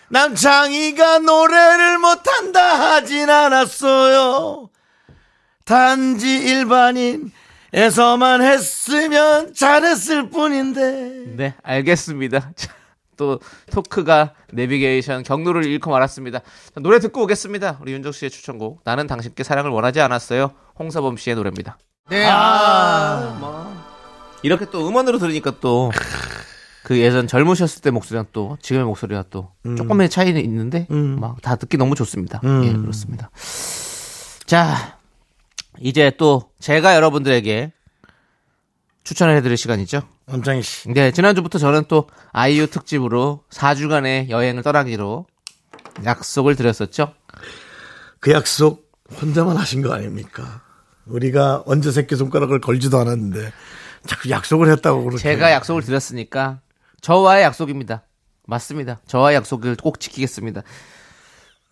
[0.10, 4.70] 남창희가 노래를 못한다 하진 않았어요.
[5.66, 7.32] 단지 일반인
[7.72, 11.36] 에서만 했으면 잘했을 뿐인데.
[11.36, 12.52] 네, 알겠습니다.
[12.56, 12.74] 자,
[13.16, 13.40] 또
[13.72, 16.40] 토크가 내비게이션 경로를 잃고 말았습니다.
[16.40, 17.78] 자, 노래 듣고 오겠습니다.
[17.82, 20.52] 우리 윤정 씨의 추천곡 나는 당신께 사랑을 원하지 않았어요.
[20.80, 21.78] 홍서범 씨의 노래입니다.
[22.10, 22.26] 네.
[22.28, 23.72] 아, 뭐
[24.42, 25.92] 이렇게 또 음원으로 들으니까 또
[26.84, 31.96] 그 예전 젊으셨을 때 목소리랑 또 지금의 목소리가 또 조금의 차이는 있는데 막다 듣기 너무
[31.96, 32.42] 좋습니다.
[32.44, 33.30] 예, 그렇습니다.
[34.46, 34.98] 자,
[35.80, 37.74] 이제 또 제가 여러분들에게
[39.04, 40.02] 추천해드릴 시간이죠.
[40.26, 40.90] 남창희 씨.
[40.90, 45.26] 네, 지난주부터 저는 또 아이유 특집으로 4주간의 여행을 떠나기로
[46.06, 47.14] 약속을 드렸었죠.
[48.20, 50.62] 그 약속 혼자만 하신 거 아닙니까?
[51.06, 53.52] 우리가 언제 새끼손가락을 걸지도 않았는데
[54.06, 55.18] 자꾸 약속을 했다고 그렇게.
[55.18, 56.62] 제가 약속을 드렸으니까
[57.02, 58.04] 저와의 약속입니다.
[58.48, 59.00] 맞습니다.
[59.08, 60.64] 저와의 약속을 꼭 지키겠습니다.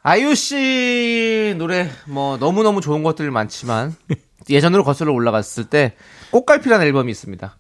[0.04, 3.96] 아이유 씨 노래 뭐 너무너무 좋은 것들 많지만
[4.50, 5.96] 예전으로 거슬러 올라갔을 때
[6.32, 7.58] 꽃갈피라는 앨범이 있습니다.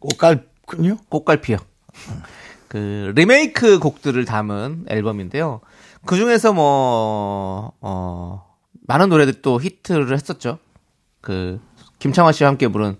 [0.00, 0.98] 꽃갈군요?
[1.08, 1.58] 꽃갈피요.
[2.68, 5.60] 그 리메이크 곡들을 담은 앨범인데요.
[6.06, 8.44] 그 중에서 뭐, 어,
[8.86, 10.58] 많은 노래들이 또 히트를 했었죠.
[11.20, 11.60] 그,
[11.98, 12.96] 김창완 씨와 함께 부른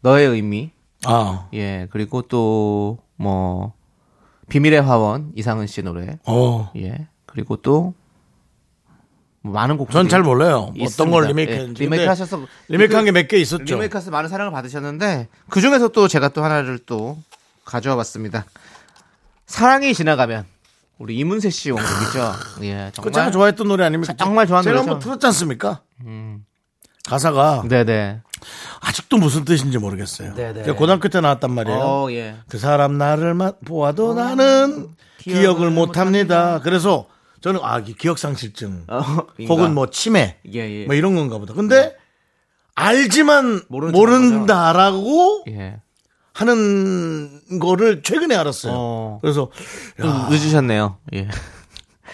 [0.00, 0.70] 너의 의미.
[1.04, 3.74] 아, 예, 그리고 또, 뭐,
[4.48, 6.18] 비밀의 화원, 이상은 씨 노래.
[6.26, 6.72] 어.
[6.76, 7.92] 예, 그리고 또,
[9.42, 9.92] 뭐 많은 곡들이.
[9.94, 10.70] 전잘 몰라요.
[10.70, 11.10] 어떤 있습니다.
[11.10, 11.82] 걸 예, 리메이크했는지.
[11.82, 12.46] 리메이크 근데 하셔서.
[12.68, 13.64] 리메이크한 그게몇 개 있었죠.
[13.64, 17.16] 리메이크해서 많은 사랑을 받으셨는데 그 중에서 또 제가 또 하나를 또
[17.64, 18.44] 가져와 봤습니다.
[19.46, 20.44] 사랑이 지나가면
[20.98, 22.32] 우리 이문세 씨 원곡이죠.
[22.64, 24.12] 예, 그 정말 제가 좋아했던 노래 아닙니까?
[24.18, 24.90] 정말 좋아하는 제가 노래죠.
[24.90, 24.94] 음.
[24.94, 25.80] 한번 틀었지 않습니까?
[27.06, 28.20] 가사가 네네.
[28.80, 30.34] 아직도 무슨 뜻인지 모르겠어요.
[30.34, 30.62] 네네.
[30.64, 31.78] 제가 고등학교 때 나왔단 말이에요.
[31.78, 32.36] 어, 예.
[32.48, 36.60] 그 사람 나를 마- 보아도 나는 기억을 못합니다.
[36.60, 37.06] 그래서
[37.40, 39.00] 저는 아 기- 기억상실증 어,
[39.48, 40.86] 혹은 뭐 치매 예, 예.
[40.86, 41.54] 뭐 이런 건가 보다.
[41.54, 41.96] 근데
[42.74, 45.80] 알지만 모르는 모른다라고 예.
[46.32, 48.72] 하는 거를 최근에 알았어요.
[48.74, 49.18] 어.
[49.20, 49.50] 그래서
[50.00, 50.96] 좀 늦으셨네요.
[51.14, 51.28] 예.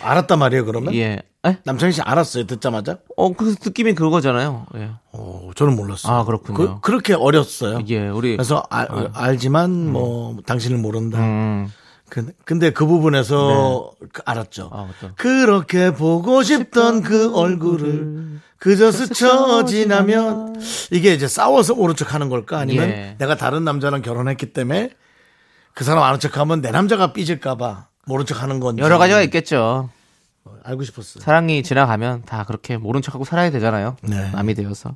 [0.02, 0.64] 알았단 말이에요.
[0.64, 1.22] 그러면 예.
[1.46, 1.58] 에?
[1.64, 2.46] 남창희 씨 알았어요.
[2.46, 2.98] 듣자마자.
[3.16, 4.66] 어, 그 느낌이 그거잖아요.
[4.76, 4.90] 예.
[5.12, 6.12] 어, 저는 몰랐어요.
[6.12, 6.80] 아, 그렇군요.
[6.80, 7.80] 그, 렇게 어렸어요.
[7.88, 11.18] 예, 우리 그래서 알, 알지만 뭐 당신을 모른다.
[11.18, 11.72] 음.
[12.08, 14.70] 그, 근데 그 부분에서 그 알았죠.
[14.72, 14.88] 아.
[15.16, 20.56] 그렇게 보고 싶던 그 얼굴을 그저 스쳐 지나면
[20.90, 22.58] 이게 이제 싸워서 모른 척 하는 걸까?
[22.58, 23.16] 아니면 예.
[23.18, 24.90] 내가 다른 남자랑 결혼했기 때문에
[25.74, 28.82] 그 사람 아는 척 하면 내 남자가 삐질까봐 모른 척 하는 건지.
[28.82, 29.90] 여러 가지가 있겠죠.
[30.62, 31.22] 알고 싶었어요.
[31.22, 33.96] 사랑이 지나가면 다 그렇게 모른 척하고 살아야 되잖아요.
[34.02, 34.30] 네.
[34.30, 34.94] 남이 되어서.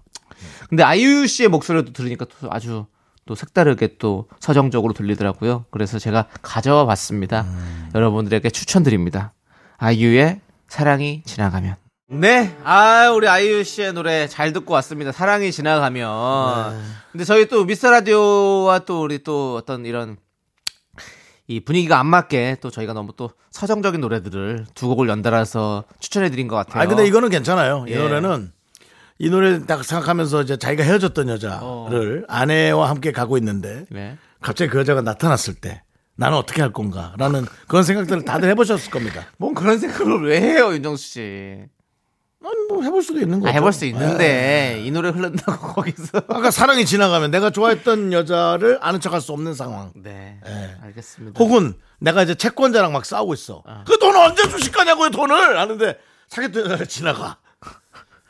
[0.68, 2.86] 근데 아이유 씨의 목소리도 들으니까 또 아주
[3.26, 5.66] 또 색다르게 또 서정적으로 들리더라고요.
[5.70, 7.46] 그래서 제가 가져와 봤습니다.
[7.94, 9.32] 여러분들에게 추천드립니다.
[9.78, 11.76] 아이유의 사랑이 지나가면.
[12.12, 12.56] 네.
[12.64, 15.12] 아, 우리 아이유 씨의 노래 잘 듣고 왔습니다.
[15.12, 16.80] 사랑이 지나가면.
[17.12, 20.16] 근데 저희 또 미스터 라디오와 또 우리 또 어떤 이런
[21.50, 26.46] 이 분위기가 안 맞게 또 저희가 너무 또 서정적인 노래들을 두 곡을 연달아서 추천해 드린
[26.46, 26.80] 것 같아요.
[26.80, 27.86] 아 근데 이거는 괜찮아요.
[27.88, 27.98] 이 예.
[27.98, 28.52] 노래는
[29.18, 34.16] 이 노래 딱 생각하면서 이제 자기가 헤어졌던 여자를 아내와 함께 가고 있는데 네.
[34.40, 35.82] 갑자기 그 여자가 나타났을 때
[36.14, 39.26] 나는 어떻게 할 건가라는 그런 생각들을 다들 해보셨을 겁니다.
[39.36, 41.56] 뭔 그런 생각을 왜 해요, 윤정수 씨?
[42.42, 43.52] 아니 뭐 해볼 수도 있는 아, 거죠.
[43.54, 46.18] 해볼 수 있는데 이 노래 흐른다고 거기서.
[46.28, 49.92] 아까 사랑이 지나가면 내가 좋아했던 여자를 아는 척할 수 없는 상황.
[49.94, 50.76] 네, 예.
[50.82, 51.38] 알겠습니다.
[51.38, 53.62] 혹은 내가 이제 채권자랑 막 싸우고 있어.
[53.86, 55.98] 그돈 언제 주실 거냐고요 돈을 하는데
[56.28, 57.38] 사귀었던 여자를 지나가.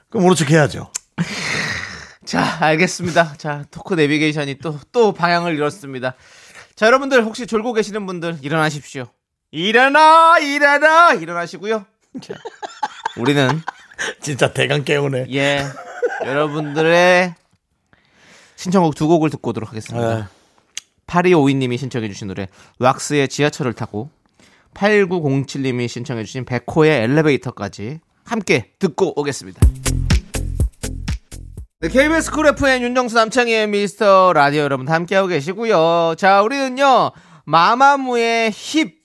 [0.09, 0.91] 그럼 모른 척 해야죠.
[2.27, 3.35] 자, 알겠습니다.
[3.37, 6.15] 자, 토크 내비게이션이 또, 또 방향을 잃었습니다.
[6.75, 9.07] 자, 여러분들 혹시 졸고 계시는 분들 일어나십시오.
[9.53, 10.39] 일어나!
[10.39, 11.15] 일어나!
[11.15, 11.87] 일어나시고요.
[12.23, 12.35] 자,
[13.17, 13.61] 우리는,
[14.21, 15.27] 진짜 대강 깨우네.
[15.33, 15.65] 예,
[16.25, 17.35] 여러분들의
[18.57, 20.17] 신청곡 두 곡을 듣고 오도록 하겠습니다.
[20.17, 20.25] 네.
[21.07, 22.47] 8252님이 신청해주신 노래,
[22.79, 24.11] 왁스의 지하철을 타고,
[24.75, 29.61] 8907님이 신청해주신 백호의 엘리베이터까지 함께 듣고 오겠습니다.
[31.81, 36.15] 네, KBS Cool FM 윤정수 남창희의 미스터 라디오 여러분 함께하고 계시고요.
[36.19, 37.13] 자, 우리는요,
[37.47, 39.00] 마마무의 힙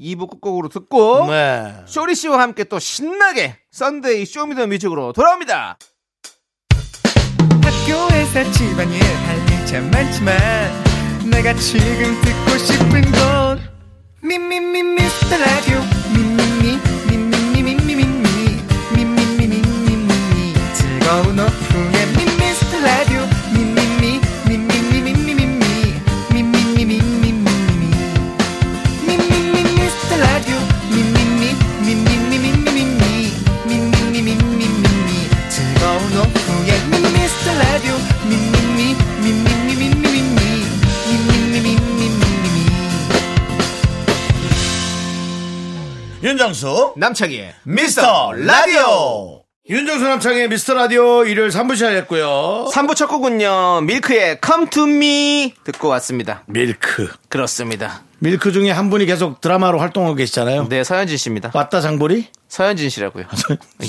[0.00, 1.74] 2부 끝곡으로 듣고, 네.
[1.86, 5.78] 쇼리 씨와 함께 또 신나게 Sunday Show Me the Music으로 돌아옵니다.
[7.62, 10.36] 학교에서 집안일 할일참 많지만
[11.30, 13.60] 내가 지금 듣고 싶은 건
[14.22, 15.80] 미미미 미스터 라디오
[16.14, 18.62] 미미미 미미미 미미미
[18.94, 21.97] 미미미 미미미 즐거운 오후
[46.28, 49.40] 윤정수 남창희의 미스터 라디오.
[49.70, 52.68] 윤정수 남창희의 미스터 라디오 일요일 3부 시작했고요.
[52.70, 56.42] 3부 첫 곡은요, 밀크의 Come to Me 듣고 왔습니다.
[56.46, 57.08] 밀크.
[57.30, 58.02] 그렇습니다.
[58.18, 60.68] 밀크 중에 한 분이 계속 드라마로 활동하고 계시잖아요.
[60.68, 61.50] 네, 서현진 씨입니다.
[61.54, 62.26] 왔다 장보리?
[62.48, 63.24] 서현진 씨라고요.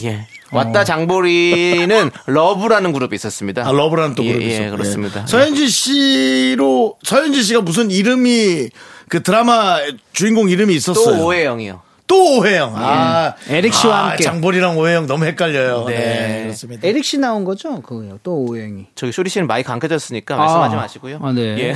[0.05, 0.25] 예.
[0.53, 3.67] 왔다 장보리는 러브라는 그룹이 있었습니다.
[3.67, 4.71] 아, 러브라는 또 예, 그룹이 예, 있었고.
[4.77, 5.21] 그렇습니다.
[5.23, 5.27] 예.
[5.27, 8.69] 서현진 씨로 서현진 씨가 무슨 이름이
[9.09, 9.79] 그 드라마
[10.13, 11.17] 주인공 이름이 있었어요.
[11.17, 11.88] 또 오해영이요.
[12.09, 12.73] 또 오해영.
[12.75, 14.23] 아, 에릭 씨와 아, 함께.
[14.23, 15.85] 장보리랑 오해영 너무 헷갈려요.
[15.87, 15.95] 네.
[15.95, 16.85] 네, 그렇습니다.
[16.87, 17.81] 에릭 씨 나온 거죠?
[17.81, 18.19] 그거요.
[18.23, 18.87] 또 오해영이.
[18.95, 20.79] 저기 쇼리 씨는 마이크 안 켜졌으니까 말씀하지 아.
[20.79, 21.19] 마시고요.
[21.21, 21.41] 아, 네.
[21.59, 21.73] 예.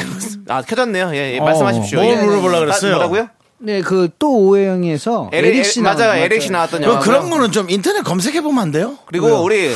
[0.50, 1.12] 아, 켜졌네요.
[1.14, 1.44] 예, 예, 어.
[1.46, 2.02] 말씀하십시오.
[2.02, 2.22] 뭘 예.
[2.24, 2.92] 물어보려고 그랬어요?
[2.94, 3.30] 아, 뭐라고요?
[3.60, 6.10] 네, 그 또 오해영에서 에릭, 에릭 씨 맞아요.
[6.12, 7.00] 거 에릭 씨 나왔던 그 영화.
[7.00, 8.98] 그런 거는 좀 인터넷 검색해 보면 안 돼요?
[9.06, 9.40] 그리고 왜요?
[9.42, 9.74] 우리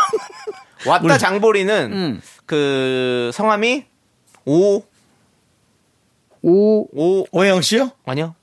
[0.86, 2.20] 왔다 장보리는 음.
[2.46, 3.84] 그 성함이
[4.46, 4.82] 오,
[6.42, 7.90] 오 오, 오해영 씨요?
[8.04, 8.34] 아니요.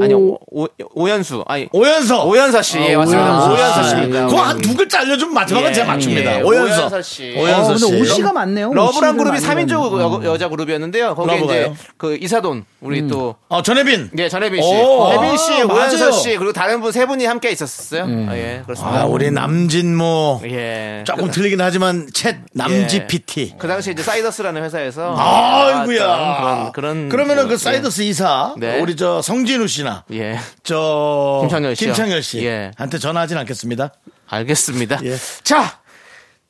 [0.00, 2.24] 아니 오, 오, 오연수 아니 오연서.
[2.26, 3.30] 오연서 씨 예, 맞습니다.
[3.30, 3.88] 오연서 오연서 씨.
[3.90, 4.26] 씨입니다.
[4.26, 6.38] 그거 한 두 글자 알려주면 마지막은 예, 제가 맞춥니다.
[6.38, 6.80] 예, 오연서.
[6.80, 7.34] 오연서 씨.
[7.36, 7.84] 오연서 어, 씨.
[7.86, 8.72] 근데 오씨가 많네요.
[8.74, 10.20] 러브란 오씨를 그룹이 많이 3인조 봤네요.
[10.28, 11.14] 여, 여자 그룹이었는데요.
[11.14, 11.60] 거기에 러브가요?
[11.66, 14.10] 이제 그 이사돈 우리 또 어, 전혜빈.
[14.18, 16.12] 예, 전혜빈 씨, 오, 혜빈 씨, 아, 오연서 맞아요.
[16.12, 18.02] 씨 그리고 다른 분 세 분이 함께 있었어요.
[18.04, 19.00] 아, 예, 그렇습니다.
[19.02, 20.40] 아, 우리 남진모.
[20.44, 21.04] 예.
[21.06, 23.06] 조금 그, 틀리긴 하지만 챗 남지 예.
[23.06, 23.54] PT.
[23.58, 26.72] 그 당시에 이제 사이더스라는 회사에서 아이구야.
[26.72, 28.80] 그런 그런 그러면은 뭐, 그 사이더스 이사 네.
[28.80, 30.38] 우리 저 성진우 씨 씨나 예.
[30.62, 32.98] 저 김창열 씨 김창열 씨한테 예.
[32.98, 33.92] 전화하진 않겠습니다.
[34.26, 35.00] 알겠습니다.
[35.04, 35.16] 예.
[35.42, 35.80] 자,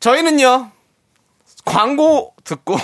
[0.00, 0.70] 저희는요.
[1.64, 2.76] 광고 듣고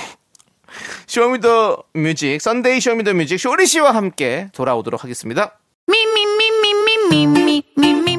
[1.07, 5.59] 쇼미더 뮤직 선데이 쇼미더 뮤직 쇼리 씨와 함께 돌아오도록 하겠습니다.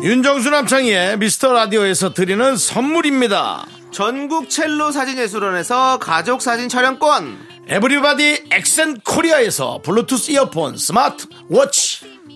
[0.04, 3.66] 윤정수 남창희의 미스터 라디오에서 드리는 선물입니다.
[3.92, 7.56] 전국 첼로 사진예술원에서 가족 사진 촬영권.
[7.68, 11.95] 에브리바디 엑센 코리아에서 블루투스 이어폰 스마트 워치.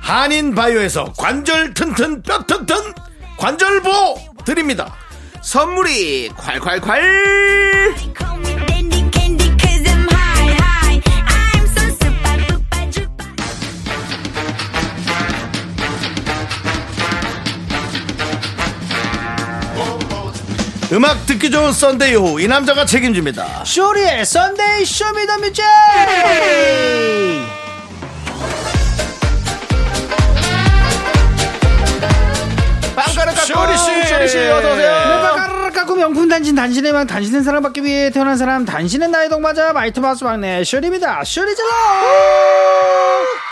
[0.00, 2.76] 한인 바이오에서 관절 튼튼 뼈 튼튼
[3.36, 4.94] 관절보 드립니다.
[5.42, 8.10] 선물이 콸콸콸!
[20.92, 23.64] 음악 듣기 좋은 썬데이 후 이 남자가 책임집니다.
[23.64, 25.64] 쇼리의 Sunday Show Me the Music
[33.46, 34.06] 쇼리 씨.
[34.06, 34.90] 쇼리 씨 어서 오세요.
[35.36, 40.24] 까르르 깎고 명품 단신 단신의 방 단신은 사랑받기 위해 태어난 사람 단신은 나의 동반자 마이티마우스
[40.24, 41.22] 막내 쇼리입니다.
[41.24, 41.68] 쇼리 질러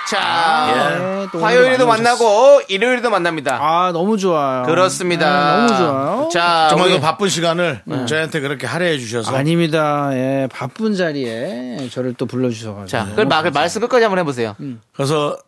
[0.09, 3.59] 자, 네, 또 화요일에도 오늘 많이 만나고 일요일에도 만납니다.
[3.61, 4.63] 아 너무 좋아요.
[4.65, 5.27] 그렇습니다.
[5.27, 6.29] 네, 너무 좋아요.
[6.33, 9.37] 자, 정말 우리 그 바쁜 시간을 저희한테 그렇게 할애해 주셔서.
[9.37, 10.09] 아닙니다.
[10.15, 12.87] 예 바쁜 자리에 저를 또 불러주셔가지고.
[12.87, 14.57] 자, 그 말, 말씀 끝까지 한번 해보세요.
[14.95, 15.48] 그래서 홍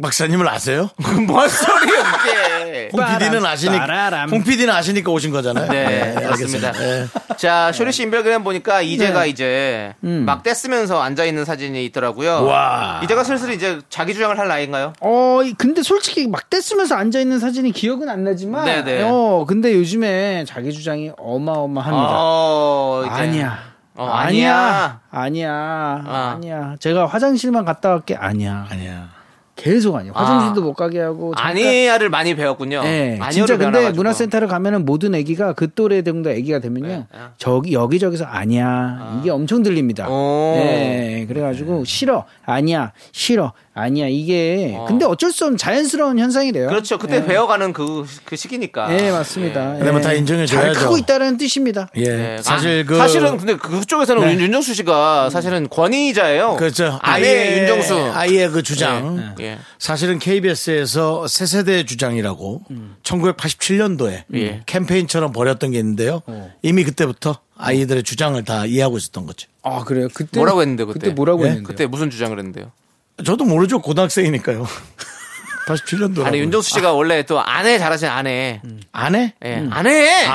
[0.00, 0.88] 박사님을 아세요?
[1.26, 2.90] 뭔 소리야, 그게.
[2.92, 4.26] 홍 PD는 아시니까.
[4.30, 5.68] 홍 PD는 아시니까 오신 거잖아요.
[5.70, 6.72] 네, 알겠습니다.
[6.72, 6.82] 그렇습니다.
[6.84, 7.06] 예.
[7.36, 9.28] 자, 쇼리 씨 인별그램 보니까 이제가 네.
[9.28, 10.24] 이제 음.
[10.24, 12.44] 막 떼쓰면서 앉아 있는 사진이 있더라고요.
[12.46, 13.00] 와.
[13.02, 14.92] 이제가 슬슬 이제 자기 주장을 할 나이인가요?
[15.00, 19.02] 어, 이- 근데 솔직히 막 떼쓰면서 앉아 있는 사진이 기억은 안 나지만, 네네.
[19.10, 22.08] 어, 근데 요즘에 자기 주장이 어마어마합니다.
[22.12, 23.14] 어, 이제.
[23.22, 23.58] 아니야.
[23.96, 25.00] 어, 아니야.
[25.10, 25.50] 아니야.
[25.50, 25.52] 아니야.
[25.52, 26.32] 아.
[26.36, 26.76] 아니야.
[26.78, 28.14] 제가 화장실만 갔다 갈게.
[28.16, 28.66] 아니야.
[28.70, 29.19] 아니야.
[29.60, 30.12] 계속 아니야.
[30.14, 31.34] 화장실도 못 가게 하고.
[31.34, 32.82] 잠깐- 아니야를 많이 배웠군요.
[32.82, 33.96] 네, 진짜 근데 배워놔가지고.
[33.96, 36.86] 문화센터를 가면은 모든 애기가 그 또래 정도 애기가 되면요.
[36.86, 37.06] 네.
[37.36, 39.18] 저기 여기저기서 아니야.
[39.20, 40.08] 이게 엄청 들립니다.
[40.08, 40.54] 오.
[40.56, 42.24] 네, 그래가지고 싫어.
[42.46, 42.92] 아니야.
[43.12, 43.52] 싫어.
[43.72, 44.08] 아니야.
[44.08, 46.66] 이게 근데 어쩔 수 없는 자연스러운 현상이래요.
[46.68, 46.98] 그렇죠.
[46.98, 47.26] 그때 네.
[47.26, 48.88] 배워가는 그, 그 시기니까.
[48.88, 49.74] 네, 맞습니다.
[49.74, 50.18] 근데 뭐다 예.
[50.18, 50.72] 인정해줘야죠.
[50.74, 51.88] 잘 크고 있다는 뜻입니다.
[51.96, 52.04] 예.
[52.16, 52.38] 네.
[52.42, 54.42] 사실 아, 그 사실은 근데 그쪽에서는 네.
[54.42, 56.56] 윤정수 씨가 사실은 권위자예요.
[56.56, 56.98] 그렇죠.
[57.00, 57.94] 아내 아이의- 윤정수.
[58.12, 59.34] 아이의 그 주장.
[59.40, 59.58] 예.
[59.78, 62.62] 사실은 KBS에서 새 세대 주장이라고
[63.04, 64.62] 1987년도에 예.
[64.66, 66.22] 캠페인처럼 벌였던 게 있는데요.
[66.62, 69.48] 이미 그때부터 아이들의 주장을 다 이해하고 있었던 거죠.
[69.62, 70.08] 아 그래요?
[70.12, 70.98] 그때 뭐라고 했는데 그때?
[70.98, 71.48] 그때 뭐라고 예?
[71.48, 71.66] 했는데?
[71.66, 72.72] 그때 무슨 주장을 했는데요?
[73.24, 73.80] 저도 모르죠.
[73.80, 74.66] 고등학생이니까요.
[75.66, 76.24] 87년도.
[76.24, 78.60] 아니 윤정수 씨가 원래 또 아내 잘하시는 아내.
[78.92, 79.34] 아내?
[79.44, 79.68] 예.
[79.70, 80.24] 아내.
[80.26, 80.32] 아,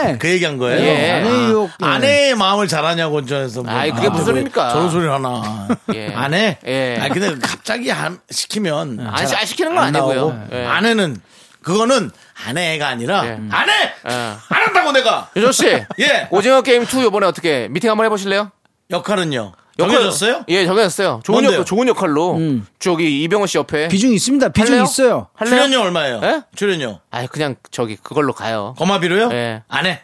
[0.00, 0.16] 아내!
[0.18, 0.80] 그 얘기한 거예요?
[0.82, 1.10] 예.
[1.10, 1.70] 아내 아, 유혹.
[1.82, 1.86] 예.
[1.86, 4.70] 아내의 마음을 잘하냐고 저에서 뭐, 아이, 그게 무슨 왜 소리입니까?
[4.70, 5.68] 저런 소리를 하나.
[5.94, 6.14] 예.
[6.14, 6.56] 아내?
[6.66, 6.98] 예.
[7.02, 10.48] 아 근데 갑자기 한- 시키면 안잘 시- 안 시키는 건안 아니고요.
[10.52, 10.64] 예.
[10.64, 11.20] 아내는
[11.62, 12.10] 그거는
[12.46, 13.38] 아내가 아니라 예.
[13.50, 14.10] 아내 예.
[14.10, 15.68] 안 한다고 내가 윤정수 씨.
[16.00, 16.28] 예.
[16.30, 18.50] 오징어 게임 2 요번에 어떻게 미팅 한번 해보실래요?
[18.90, 19.52] 역할은요.
[19.78, 20.44] 역할- 정해졌어요?
[20.48, 21.20] 예, 정해졌어요.
[21.24, 21.60] 좋은 뭔데요?
[21.60, 22.66] 역, 좋은 역할로 음.
[22.78, 23.88] 저기 이병헌 씨 옆에.
[23.88, 24.50] 비중 있습니다.
[24.50, 24.84] 비중 할래요?
[24.84, 25.28] 있어요.
[25.34, 25.54] 할래요?
[25.64, 26.20] 출연료 얼마예요?
[26.22, 26.42] 예?
[26.54, 28.74] 출연료 아, 그냥 저기 그걸로 가요.
[28.78, 29.30] 거마비로요?
[29.32, 29.62] 예.
[29.68, 30.00] 안 해.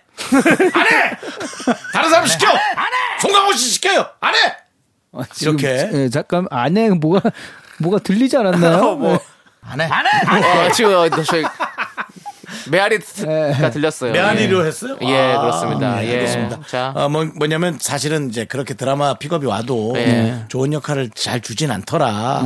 [0.74, 1.16] 안 해.
[1.92, 2.48] 다른 사람 시켜.
[2.48, 3.20] 안 해.
[3.20, 4.06] 송강호 씨 시켜요.
[4.20, 4.38] 안 해.
[5.12, 5.90] 아, 지금, 이렇게.
[5.94, 7.30] 예, 잠깐 아내 뭐가
[7.78, 8.94] 뭐가 들리지 않았나요?
[8.96, 9.18] 뭐.
[9.62, 9.84] 안 해.
[9.84, 10.66] 안 해.
[10.66, 11.44] 어, 지금 어, 저희
[12.70, 13.70] 메아리가 예.
[13.70, 14.12] 들렸어요.
[14.12, 14.66] 메아리로 예.
[14.66, 14.96] 했어요?
[15.02, 15.96] 예, 아, 그렇습니다.
[15.96, 16.12] 네, 예.
[16.14, 16.60] 알겠습니다.
[16.66, 16.92] 자.
[16.94, 20.44] 어, 뭐, 뭐냐면 사실은 이제 그렇게 드라마 픽업이 와도 예.
[20.48, 22.42] 좋은 역할을 잘 주진 않더라.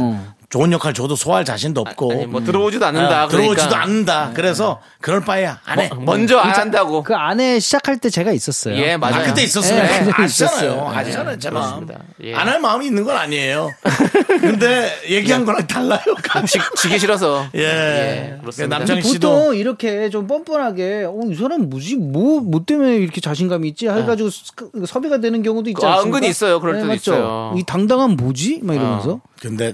[0.50, 3.22] 좋은 역할 줘도 소화할 자신도 없고 아니, 뭐 들어오지도 않는다.
[3.22, 3.82] 아, 들어오지도 그러니까.
[3.82, 4.30] 않는다.
[4.34, 5.88] 그래서 그럴 바에야 안 해.
[5.88, 7.02] 뭐, 먼저 안 한다고.
[7.02, 8.76] 그 안에 시작할 때 제가 있었어요.
[8.76, 9.16] 예, 맞아요.
[9.16, 10.56] 아, 그때 있었으면 네, 그때 아시잖아요.
[10.56, 10.88] 있었어요.
[10.88, 11.86] 아시잖아요, 제 마음.
[12.22, 12.34] 예.
[12.34, 13.70] 안할 마음이 있는 건 아니에요.
[14.40, 16.00] 근데 얘기한 거랑 달라요.
[16.46, 17.46] 지, 지기 싫어서.
[17.56, 17.60] 예.
[17.64, 18.78] 예, 그렇습니다.
[18.78, 23.68] 남창희 씨도 보통 이렇게 좀 뻔뻔하게 어, 이 사람 뭐지 뭐, 뭐 때문에 이렇게 자신감이
[23.68, 26.16] 있지 해가지고 스- 그 섭외가 되는 경우도 있지 아, 않습니까?
[26.16, 26.60] 은근히 있어요.
[26.60, 26.98] 그럴 때도 맞죠?
[27.12, 27.54] 있어요.
[27.56, 28.60] 이 당당한 뭐지?
[28.62, 29.72] 막 이러면서 근데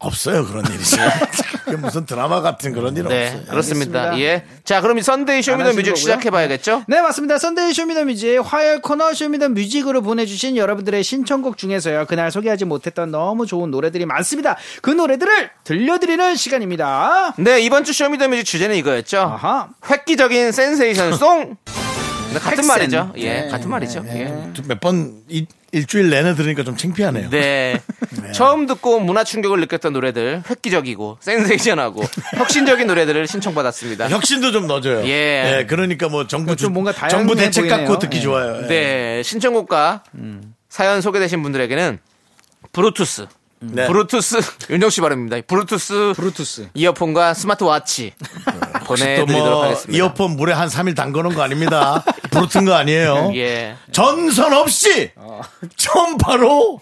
[0.00, 0.78] 없어요 그런 일이.
[1.64, 3.44] 그게 무슨 드라마 같은 그런 일은 네, 없어요.
[3.48, 4.02] 그렇습니다.
[4.10, 4.18] 알겠습니다.
[4.20, 4.44] 예.
[4.64, 5.96] 자, 그럼 이 Sunday Show Me the Music.
[5.96, 6.84] 시작해봐야겠죠?
[6.88, 12.30] 네 맞습니다 Sunday Show Me the Music 화요일 코너 쇼미더뮤직으로 보내주신 여러분들의 신청곡 중에서요 그날
[12.32, 18.14] 소개하지 못했던 너무 좋은 노래들이 많습니다 그 노래들을 들려드리는 시간입니다 네, 이번 주 Show Me
[18.14, 19.18] the Music 주제는 이거였죠.
[19.20, 21.56] 아하 획기적인 센세이션 song.
[22.32, 22.66] 네, 같은.
[22.66, 23.12] 말이죠.
[23.16, 24.04] 예, 네, 같은 말이죠.
[24.08, 24.32] 예.
[24.66, 25.22] 몇번
[25.72, 27.28] 일주일 내내 들으니까 좀 창피하네요.
[27.30, 27.80] 네.
[28.32, 32.02] 처음 듣고 문화 충격을 느꼈던 노래들, 획기적이고, 센세이션하고,
[32.36, 34.08] 혁신적인 노래들을 신청받았습니다.
[34.10, 35.06] 혁신도 좀 넣어줘요.
[35.06, 35.66] 예.
[35.68, 37.78] 그러니까 뭐 정부 좀 뭔가 다양해 정부 대책 보이네요.
[37.86, 38.20] 갖고 듣기 예.
[38.22, 38.62] 좋아요.
[38.64, 38.66] 예.
[38.66, 40.04] 네, 신청곡과
[40.68, 41.98] 사연 소개되신 분들에게는
[42.72, 43.26] 브루투스.
[43.62, 43.86] 네.
[43.88, 44.40] 브루투스,
[44.70, 45.36] 윤정 씨 발음입니다.
[45.46, 46.14] 브루투스.
[46.16, 49.96] 브루투스 이어폰과 스마트워치 또 보내드리도록 뭐 하겠습니다.
[49.98, 52.02] 이어폰 물에 한 3일 담궈놓은 거 아닙니다.
[52.40, 53.32] 부르튼 거 아니에요.
[53.36, 53.76] 예.
[53.92, 55.10] 전선 없이
[55.76, 56.80] 초음파로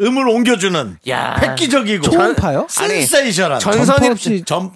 [0.00, 1.38] 음을 옮겨주는 야.
[1.40, 2.66] 획기적이고 초음파요?
[2.68, 4.70] 센세이션한 전파 없이 전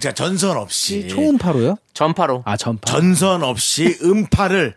[0.00, 1.76] 자, 전선 없이 초음파로요?
[1.94, 2.42] 전파로.
[2.44, 4.76] 아 전파 전선 없이 음파를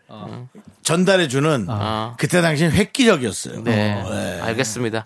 [0.87, 2.13] 전달해주는 아.
[2.17, 3.61] 그때 당시엔 획기적이었어요.
[3.65, 4.41] 네, 어, 예.
[4.41, 5.03] 알겠습니다.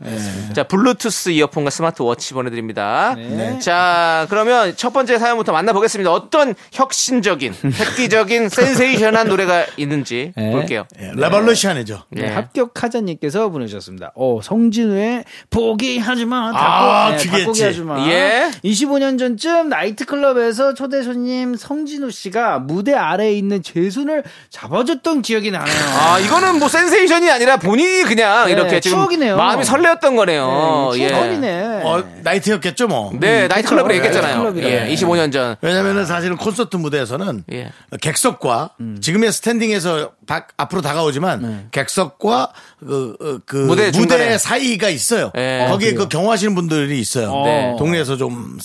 [0.53, 3.15] 자, 블루투스 이어폰과 스마트워치 보내드립니다.
[3.59, 6.13] 자, 그러면 첫 번째 사연부터 만나보겠습니다.
[6.13, 10.51] 어떤 혁신적인, 획기적인, 센세이션한 노래가 있는지 네.
[10.51, 10.85] 볼게요.
[10.99, 12.03] 예, revolution이죠.
[12.11, 12.27] 네, 네.
[12.29, 14.11] 합격하자님께서 보내주셨습니다.
[14.13, 16.51] 어, 성진우의 포기하지 마.
[16.53, 17.63] 아, 다, 그게 포기 있지.
[17.63, 18.07] 하지 마.
[18.07, 18.51] 예.
[18.63, 25.70] 25년 전쯤 나이트클럽에서 초대 손님 성진우 씨가 무대 아래에 있는 제 손을 잡아줬던 기억이 나네요.
[25.93, 29.35] 아, 이거는 뭐 센세이션이 아니라 본인이 그냥 네, 이렇게 지금 추억이네요.
[29.37, 30.91] 마음이 설레었던 거네요.
[30.93, 31.07] 네, 예.
[31.09, 31.81] 추억이네.
[31.83, 33.11] 어, 나이트였겠죠, 뭐.
[33.19, 33.95] 네, 나이트클럽으로 그쵸.
[33.97, 34.53] 얘기했잖아요.
[34.57, 35.55] 예, 25년 전.
[35.61, 37.71] 왜냐면은 사실은 콘서트 무대에서는 예.
[38.01, 41.65] 객석과 지금의 스탠딩에서 박- 앞으로 다가오지만 네.
[41.71, 44.37] 객석과 그, 어, 그 무대 무대.
[44.37, 45.31] 사이가 있어요.
[45.37, 45.67] 예.
[45.69, 47.43] 거기에 그 경호하시는 분들이 있어요.
[47.45, 47.75] 네.
[47.77, 48.57] 동네에서 좀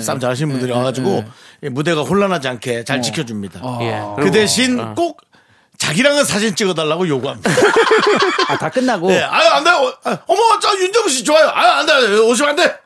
[0.00, 1.24] 싸움 잘하시는 분들이 와가지고
[1.64, 3.60] 이 무대가 혼란하지 않게 잘 지켜줍니다.
[3.80, 4.02] 예.
[4.22, 5.20] 그 대신 꼭
[5.78, 7.50] 자기랑은 사진 찍어달라고 요구합니다.
[8.48, 9.08] 아, 다 끝나고.
[9.08, 9.92] 네, 아유, 안 돼요.
[10.04, 11.50] 어, 어머, 저 윤정수 씨 좋아요.
[11.52, 12.26] 아유, 안 돼요.
[12.26, 12.76] 오시면 안 돼.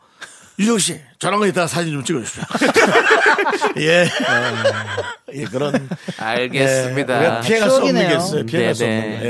[0.58, 2.44] 윤정수 씨, 저랑은 이따가 사진 좀 찍어주십시오.
[3.82, 4.08] 예.
[5.34, 5.88] 예, 그런.
[6.18, 7.38] 알겠습니다.
[7.38, 8.18] 예, 피해갈 수 없는 게 추억이네요.
[8.18, 8.46] 있어요.
[8.46, 9.26] 피해갈 수 네, 없는 거.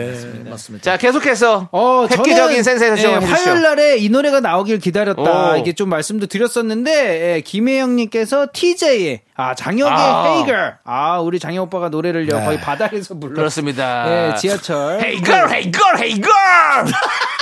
[0.46, 0.83] 예, 맞습니다.
[0.85, 3.51] 자, 계속해서 어, 획기적인 저는, 센세이션 예, 을 해주시죠.
[3.51, 5.53] 화요일 날에 이 노래가 나오길 기다렸다.
[5.53, 5.57] 오.
[5.57, 10.35] 이게 좀 말씀도 드렸었는데, 예, 김혜영님께서 TJ의, 아, 장혁의 아.
[10.37, 10.79] 헤이걸.
[10.85, 12.44] 아, 우리 장혁 오빠가 노래를요, 네.
[12.44, 13.35] 거의 바닥에서 불러.
[13.35, 14.33] 그렇습니다.
[14.33, 15.01] 예, 지하철.
[15.01, 16.92] Hey girl, hey girl, hey girl!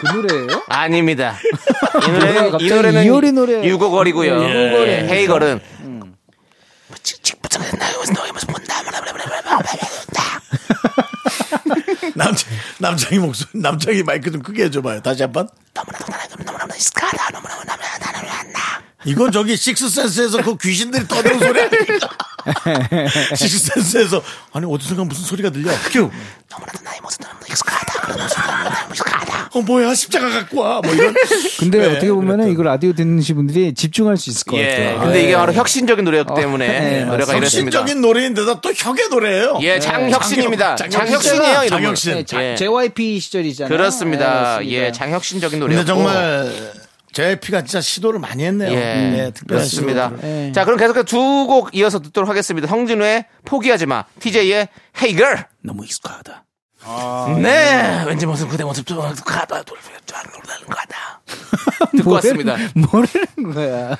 [0.00, 1.36] 그 노래예요 아닙니다.
[2.06, 3.64] 이 노래는, 이 노래는 이효리 노래.
[3.64, 4.40] 유고걸이고요.
[4.40, 4.90] 네, 유고걸이.
[4.90, 5.60] 예, 헤이걸은
[12.14, 12.46] 남자,
[12.78, 15.00] 남창이 목소리, 남창이 마이크 좀 크게 해줘봐요.
[15.02, 15.48] 다시 한 번.
[19.04, 22.08] 이건 저기 식스센스에서 그 귀신들이 떠드는 소리 아닙니까?
[23.36, 25.70] 식스센스에서 아니 어디선가 무슨 소리가 들려?
[25.90, 26.10] 큐.
[29.52, 30.80] 어 뭐야 십자가 갖고 와.
[30.82, 31.14] 뭐 이런.
[31.58, 32.52] 근데 네, 어떻게 보면은 그랬던.
[32.52, 34.66] 이거 라디오 듣는 분들이 집중할 수 있을 것 예.
[34.68, 35.00] 같아요.
[35.00, 37.78] 근데 이게 바로 혁신적인 노래였기 어, 때문에 네, 노래가 이랬습니다.
[37.80, 39.58] 혁신적인 노래인데다 또 혁의 노래예요.
[39.62, 40.76] 예, 장혁신입니다.
[40.76, 41.68] 장혁- 이름은.
[41.68, 42.14] 장혁신.
[42.14, 42.54] 네, 자- 예.
[42.54, 43.76] JYP 시절이잖아요.
[43.76, 44.58] 그렇습니다.
[44.60, 44.68] 네.
[44.70, 45.84] 예, 장혁신적인 노래였고.
[45.84, 46.72] 근데 정말
[47.12, 48.70] JYP가 진짜 시도를 많이 했네요.
[48.70, 49.30] 예, 네.
[49.34, 50.12] 시도를.
[50.22, 50.52] 예.
[50.54, 52.68] 자, 그럼 계속해서 두 곡 이어서 듣도록 하겠습니다.
[52.68, 55.44] 성진우의 포기하지 마, TJ의 Hey Girl.
[55.62, 56.44] 너무 익숙하다.
[57.40, 59.84] 네, 왠지 모습 그대 모습 좀 가다 돌는
[60.68, 61.20] 거다.
[61.96, 62.56] 듣고 왔습니다.
[62.74, 63.96] 뭐라는 거야.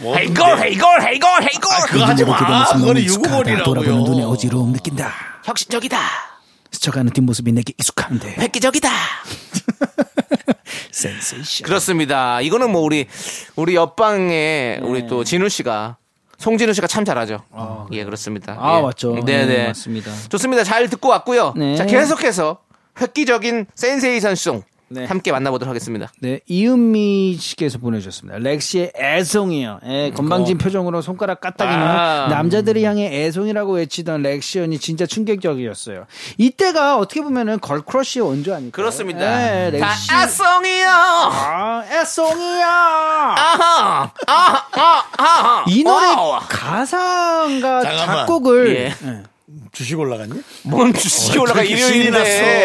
[0.00, 1.86] 뭐, Hey Girl, Hey Girl, Hey Girl, Hey Girl.
[1.88, 2.64] 그거 하지 마.
[2.72, 4.28] 그거는 유구몰이라고요.
[4.28, 5.12] 어지러움 느낀다.
[5.44, 5.98] 혁신적이다.
[6.72, 8.36] 스쳐가는 뒷모습이 내게 익숙한데.
[8.38, 8.88] 획기적이다.
[10.92, 11.66] 센세이션.
[11.66, 12.40] 그렇습니다.
[12.40, 13.06] 이거는 뭐 우리
[13.56, 15.96] 우리 옆방에 우리 또 진우 씨가
[16.40, 17.42] 송진우 씨가 참 잘하죠.
[17.92, 18.56] 예, 그렇습니다.
[18.58, 18.82] 아, 예.
[18.82, 19.14] 맞죠.
[19.14, 19.66] 네, 네, 네.
[19.68, 20.10] 맞습니다.
[20.30, 20.64] 좋습니다.
[20.64, 21.52] 잘 듣고 왔고요.
[21.54, 21.76] 네.
[21.76, 22.58] 자, 계속해서
[22.98, 25.04] 획기적인 센세이션 song 네.
[25.04, 26.10] 함께 만나보도록 하겠습니다.
[26.18, 28.38] 네, 이은미 씨께서 보내주셨습니다.
[28.40, 29.78] 렉시의 애송이요.
[29.86, 32.26] 예, 건방진 표정으로 손가락 까딱이는 아.
[32.28, 36.06] 남자들을 향해 애송이라고 외치던 렉시 언니 진짜 충격적이었어요.
[36.38, 38.72] 이때가 어떻게 보면은 girl crush의 원조 아닐까요?
[38.72, 39.20] 그렇습니다.
[39.66, 40.12] 예, 다 렉시.
[40.12, 40.88] 애송이요.
[40.88, 42.66] 아, 애송이야!
[42.66, 45.64] 아하, 아하, 아하.
[45.68, 46.06] 이 노래.
[46.48, 47.82] 가사가.
[47.82, 48.94] 작곡을 예.
[49.08, 49.22] 예.
[49.72, 50.40] 주식 올라갔니?
[50.64, 52.18] 뭔 주식이 어, 올라가 신이 일요일인데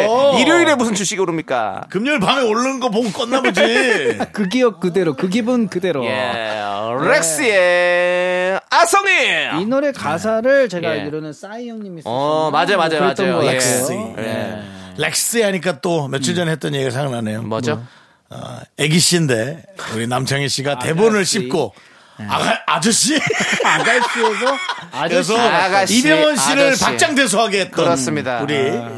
[0.06, 0.40] 났어.
[0.40, 1.86] 일요일에 무슨 주식이 오릅니까?
[1.90, 4.18] 금요일 밤에 오르는 거 보고 껐나 보지.
[4.34, 6.04] 그 기억 그대로, 그 기분 그대로.
[6.06, 6.62] 예,
[7.02, 9.62] 렉시의 애송이.
[9.62, 11.00] 이 노래 가사를 제가 예.
[11.02, 13.38] 알기로는 싸이 형님이 어, 맞아요, 맞아요, 그랬던 맞아요.
[13.42, 13.52] 것 예.
[13.54, 13.82] 렉스.
[13.84, 14.16] 같아요.
[14.20, 14.62] 예.
[14.98, 17.44] 렉스 하니까 또 며칠 전에 했던 얘기가 생각나네요.
[17.44, 17.84] 뭐죠?
[18.30, 21.42] 어, 애기 씨인데 우리 남창희 씨가 대본을 아가씨.
[21.42, 21.74] 씹고
[22.18, 23.16] 아가, 아저씨?
[23.64, 24.58] 아가씨에서
[24.92, 25.10] 아저씨.
[25.34, 26.84] 그래서 아가씨, 이병헌 씨를 아저씨.
[26.84, 28.42] 박장대소하게 했던 그렇습니다.
[28.42, 28.56] 우리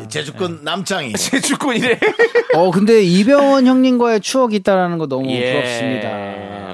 [0.10, 1.14] 재주꾼 남창희.
[1.18, 2.00] 재주꾼이래.
[2.54, 5.54] 어 근데 이병헌 형님과의 추억이 있다라는 거 너무 예.
[5.54, 6.67] 부럽습니다.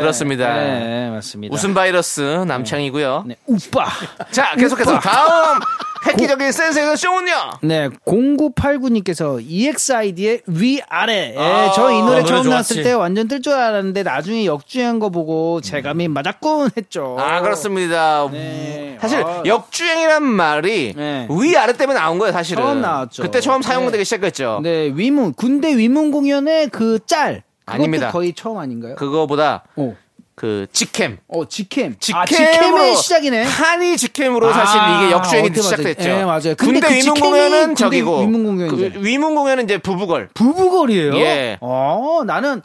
[0.00, 0.54] 어, 그렇습니다.
[0.54, 1.54] 네, 맞습니다.
[1.54, 3.24] 웃음 바이러스 남창이고요.
[3.26, 3.86] 네, 오빠.
[4.30, 5.58] 자, 계속해서 다음
[6.06, 7.34] 획기적인 센스에서 쇼는요.
[7.62, 11.34] 네, 0989님께서 EXID의 위아래.
[11.36, 12.48] 예, 아, 저이 노래 노래 처음 좋았지.
[12.48, 17.16] 나왔을 때 완전 뜰 줄 알았는데 나중에 역주행한 거 보고 재감이 맞았군 했죠.
[17.18, 18.28] 아, 그렇습니다.
[18.30, 18.96] 네.
[19.00, 19.42] 사실 아.
[19.44, 21.26] 역주행이란 말이 네.
[21.30, 22.62] 위아래 때문에 나온 거예요, 사실은.
[22.62, 23.22] 처음 나왔죠.
[23.22, 24.04] 그때 처음 사용되기 네.
[24.04, 24.60] 시작했죠.
[24.62, 27.42] 네, 위문 군대 위문 공연의 그 짤.
[27.74, 28.10] 아닙니다.
[28.10, 28.94] 거의 처음 아닌가요?
[28.96, 29.96] 그거보다 어.
[30.40, 31.18] 그 직캠.
[31.28, 31.96] 어, 직캠.
[32.00, 33.42] 직캠으로 아, 직캠의 시작이네.
[33.42, 35.62] 한이 직캠으로 사실 아, 이게 역주행이 맞아요.
[35.62, 36.08] 시작됐죠.
[36.08, 36.54] 예, 맞아요.
[36.56, 38.76] 근데 군대 그 위문 공연은 저기고 위문 공연이죠.
[39.00, 40.30] 그 위문 공연은 이제 부부걸.
[40.32, 41.14] 부부거리예요?
[41.16, 41.58] 예.
[41.60, 42.62] 어, 나는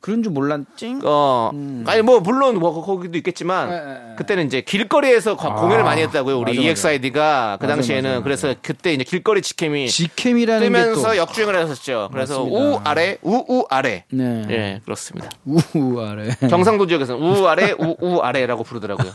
[0.00, 0.96] 그런 줄 몰랐지.
[1.04, 1.52] 어,
[1.86, 3.78] 아니 뭐 물론 뭐 거기도 있겠지만 예, 예,
[4.10, 4.16] 예.
[4.16, 6.36] 그때는 이제 길거리에서 거- 공연을 많이 했다고요.
[6.40, 6.68] 우리 맞아.
[6.70, 8.24] EXID가 그 당시에는 맞아, 맞아.
[8.24, 12.08] 그래서 그때 이제 길거리 직캠이 직캠이라는 게 뜨면서 또 역주행을 했었죠.
[12.12, 12.58] 그래서 맞습니다.
[12.68, 14.02] 우 아래 우우 아래.
[14.10, 14.44] 네.
[14.50, 15.30] 예, 그렇습니다.
[15.44, 16.30] 우우 아래.
[16.50, 19.12] 경상도 지역에서 는우 아래 우우 아래라고 부르더라고요.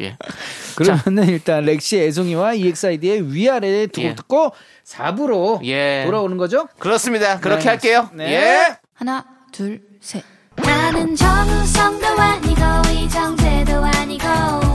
[0.00, 0.16] 예.
[0.76, 4.14] 그러면은 일단 렉시 애송이와 EXID의 위아래 두곡 예.
[4.14, 4.52] 듣고
[4.84, 6.04] 4부로 예.
[6.06, 6.68] 돌아오는 거죠?
[6.78, 7.38] 그렇습니다.
[7.40, 7.68] 그렇게 네.
[7.68, 8.10] 할게요.
[8.12, 8.32] 네.
[8.32, 8.76] 예.
[8.94, 10.22] 하나, 둘, 셋.
[10.56, 12.62] 나는 정우성도 아니고,
[12.92, 14.69] 이정재도 아니고,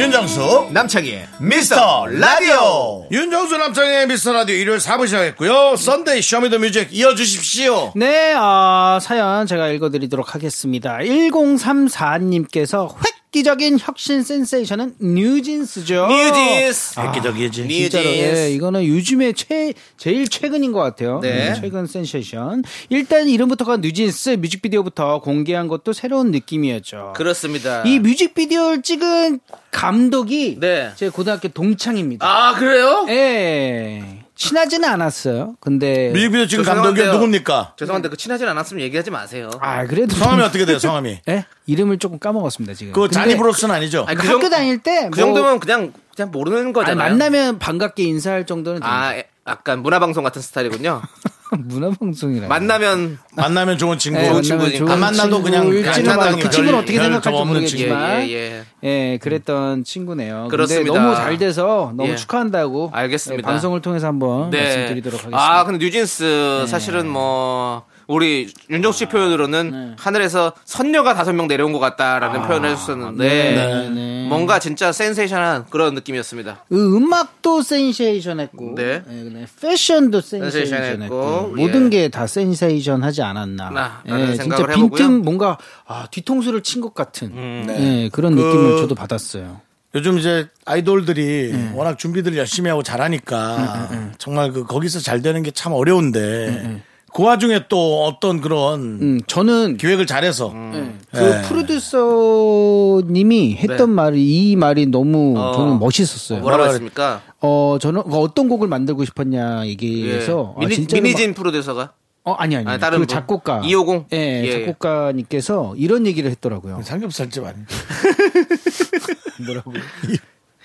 [0.00, 3.06] 윤정수 남창희의 미스터 라디오.
[3.10, 5.76] 윤정수 남창희의 미스터 라디오 일요일 4부 시작했고요.
[5.76, 7.92] Sunday Show Me the Music 이어주십시오.
[7.96, 10.96] 네, 아, 사연 제가 읽어드리도록 하겠습니다.
[11.00, 16.08] 1034님께서 획기적인 혁신 센세이션은 뉴진스죠.
[16.08, 16.98] 뉴진스.
[16.98, 18.40] 획기적이지 진짜로, 뉴진스.
[18.40, 21.20] 예, 이거는 요즘에 최, 제일 최근인 것 같아요.
[21.20, 21.50] 네.
[21.50, 22.64] 음, 최근 센세이션.
[22.88, 27.12] 일단 이름부터가 뉴진스, 뮤직비디오부터 공개한 것도 새로운 느낌이었죠.
[27.16, 27.82] 그렇습니다.
[27.84, 30.90] 이 뮤직비디오를 찍은 감독이 네.
[30.96, 32.26] 제 고등학교 동창입니다.
[32.26, 33.06] 아, 그래요?
[33.08, 34.19] 예.
[34.44, 35.54] 친하지는 않았어요.
[35.60, 37.12] 근데 뮤직비디오 지금 저 감독이 죄송한데요.
[37.12, 39.50] 누굽니까 죄송한데 그 친하진 않았으면 얘기하지 마세요.
[39.60, 41.44] 아 그래도 성함이 좀- 어떻게 돼요 성함이 예?
[41.66, 42.92] 이름을 조금 까먹었습니다 지금.
[42.94, 45.92] 그 근데 자니 브로스는 아니죠 아니, 그그 학교 정- 다닐 때 그 뭐- 정도면 그냥
[46.16, 47.08] 그냥 모르는 아니, 거잖아요.
[47.10, 51.02] 만나면 반갑게 인사할 정도는 아, 에- 약간 문화방송 같은 스타일이군요.
[51.58, 52.48] 문화방송이라.
[52.48, 54.72] 만나면 만나면 좋은 친구 네, 좋은.
[54.74, 58.64] 좋은 안 만나도 그냥 일지는 그 별- 친구는 어떻게 별 생각할지 모르겠지만 예, 예,
[59.12, 60.48] 예, 그랬던 친구네요.
[60.50, 60.92] 그렇습니다.
[60.92, 62.16] 근데 너무 잘 돼서 너무 예.
[62.16, 63.40] 축하한다고 알겠습니다.
[63.48, 64.62] 예, 방송을 통해서 한번 네.
[64.62, 65.38] 말씀드리도록 하겠습니다.
[65.58, 69.94] 아, 근데 뉴진스 사실은 뭐 우리 윤정 씨 표현으로는 네.
[69.98, 74.26] 하늘에서 선녀가 다섯 명 내려온 것 같다라는 표현을 해주셨는데 네, 네.
[74.28, 76.64] 뭔가 진짜 센세이션한 그런 느낌이었습니다.
[76.68, 79.02] 그 음악도 센세이션했고, 네.
[79.08, 81.60] 예, 그다음에 패션도 센세이션했고, 예.
[81.62, 83.70] 모든 게 다 센세이션하지 않았나.
[83.74, 85.06] 아, 예, 진짜 빈틈.
[85.06, 85.22] 음.
[85.22, 85.56] 뭔가
[85.86, 87.32] 아, 뒤통수를 친 것 같은
[87.68, 89.60] 예, 그런 느낌을 저도 받았어요.
[89.94, 91.72] 요즘 이제 아이돌들이 네.
[91.74, 96.80] 워낙 준비들 열심히 하고 잘하니까 정말 그 거기서 잘 되는 게 참 어려운데
[97.12, 101.42] 그 와중에 또 어떤 그런 음, 저는 기획을 잘해서 그 네.
[101.42, 105.52] 프로듀서님이 했던 말이 이 말이 너무 어.
[105.52, 106.38] 저는 멋있었어요.
[106.40, 107.22] 뭐라고 뭐라 했습니까?
[107.40, 110.64] 어 저는 어떤 곡을 만들고 싶었냐 얘기해서 예.
[110.64, 113.08] 아, 미니, 미니진 프로듀서가 막- 어 아니 아니 아니, 다른 그 분.
[113.08, 114.12] 작곡가 250?
[114.12, 114.52] 예, 예, 예.
[114.66, 116.82] 작곡가님께서 이런 얘기를 했더라고요.
[116.84, 117.56] 삼겹살집 아니
[119.46, 119.72] 뭐라고?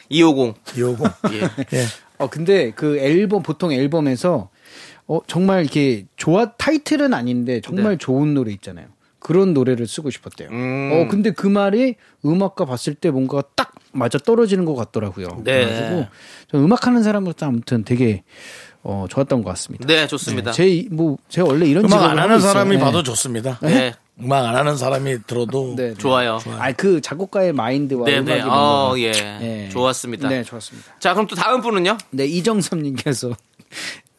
[0.09, 0.55] 250.
[0.77, 1.41] 이오고 예.
[1.77, 1.85] 예.
[2.17, 4.49] 어 근데 그 앨범 보통 앨범에서
[5.07, 7.97] 어 정말 이렇게 좋아 타이틀은 아닌데 정말 네.
[7.97, 8.87] 좋은 노래 있잖아요.
[9.19, 10.49] 그런 노래를 쓰고 싶었대요.
[10.49, 10.91] 음.
[10.93, 11.95] 어 근데 그 말이
[12.25, 15.41] 음악과 봤을 때 뭔가 딱 맞아 떨어지는 것 같더라고요.
[15.43, 15.65] 네.
[15.65, 16.07] 그래가지고
[16.51, 18.23] 저 음악하는 사람으로서 아무튼 되게
[18.83, 19.87] 어 좋았던 것 같습니다.
[19.87, 20.51] 네, 좋습니다.
[20.51, 22.39] 제뭐 제 원래 이런 음악 안 하는.
[22.39, 22.83] 사람이 네.
[22.83, 23.57] 봐도 좋습니다.
[23.61, 23.93] 네.
[24.21, 25.93] 음악 안 하는 사람이 들어도 네, 네.
[25.95, 26.39] 좋아요.
[26.57, 28.45] 아, 그 작곡가의 마인드와 네, 음악이 네.
[28.45, 28.89] 뭔가.
[28.89, 29.11] 어, 예.
[29.41, 29.69] 예.
[29.69, 30.29] 좋았습니다.
[30.29, 30.93] 네, 좋았습니다.
[30.99, 31.97] 자, 그럼 또 다음 분은요?
[32.11, 33.35] 네, 이정섭님께서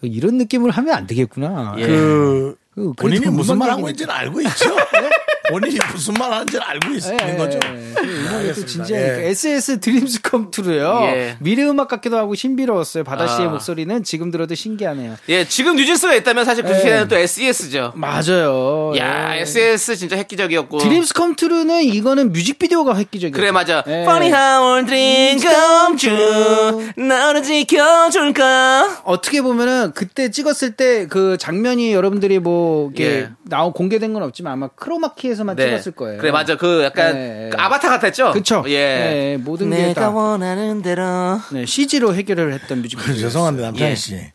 [0.02, 1.74] 이런 느낌을 하면 안 되겠구나.
[1.78, 1.86] 예.
[1.86, 4.76] 그 그, 본인이 무슨 말 하고 있는지는 알고 있죠.
[5.50, 7.58] 본인이 무슨 말 하는지는 알고 있, 예, 는 거죠.
[7.64, 7.94] 예, 예.
[7.94, 8.66] 그 음악이 또 알겠습니다.
[8.66, 9.28] 진짜 예.
[9.28, 11.00] SS 드림스 컴투로요.
[11.04, 11.36] 예.
[11.40, 13.04] 미래 음악 같기도 하고 신비로웠어요.
[13.04, 13.50] 바다 씨의 아.
[13.50, 15.16] 목소리는 지금 들어도 신기하네요.
[15.28, 16.78] 예, 지금 뉴진스가 있다면 사실 그 예.
[16.78, 17.92] 시대는 또 SES죠.
[17.94, 18.92] 맞아요.
[18.96, 19.40] 야, 예.
[19.42, 20.78] SES 진짜 획기적이었고.
[20.78, 23.32] Dreams Come True는 이거는 뮤직비디오가 획기적이에요.
[23.36, 23.84] 그래 맞아.
[23.86, 24.02] 예.
[24.02, 26.92] Funny how our dreams come true.
[26.96, 29.02] 나를 지켜줄까?
[29.04, 33.28] 어떻게 보면은 그때 찍었을 때 그 장면이 여러분들이 뭐 이게 예.
[33.44, 36.18] 나온 공개된 건 없지만 아마 크로마키에서만 찍었을 거예요.
[36.18, 36.56] 그래 맞아.
[36.56, 37.50] 그 약간 예, 예.
[37.50, 38.32] 그 아바타 같았죠.
[38.32, 38.64] 그쵸.
[38.66, 38.72] 예.
[38.72, 40.10] 예, 모든 게 내가 다.
[40.10, 41.40] 원하는 대로.
[41.52, 43.14] 네, CG로 해결을 했던 뮤직비디오.
[43.14, 43.94] 그 죄송한데 남창희 예.
[43.94, 44.32] 씨.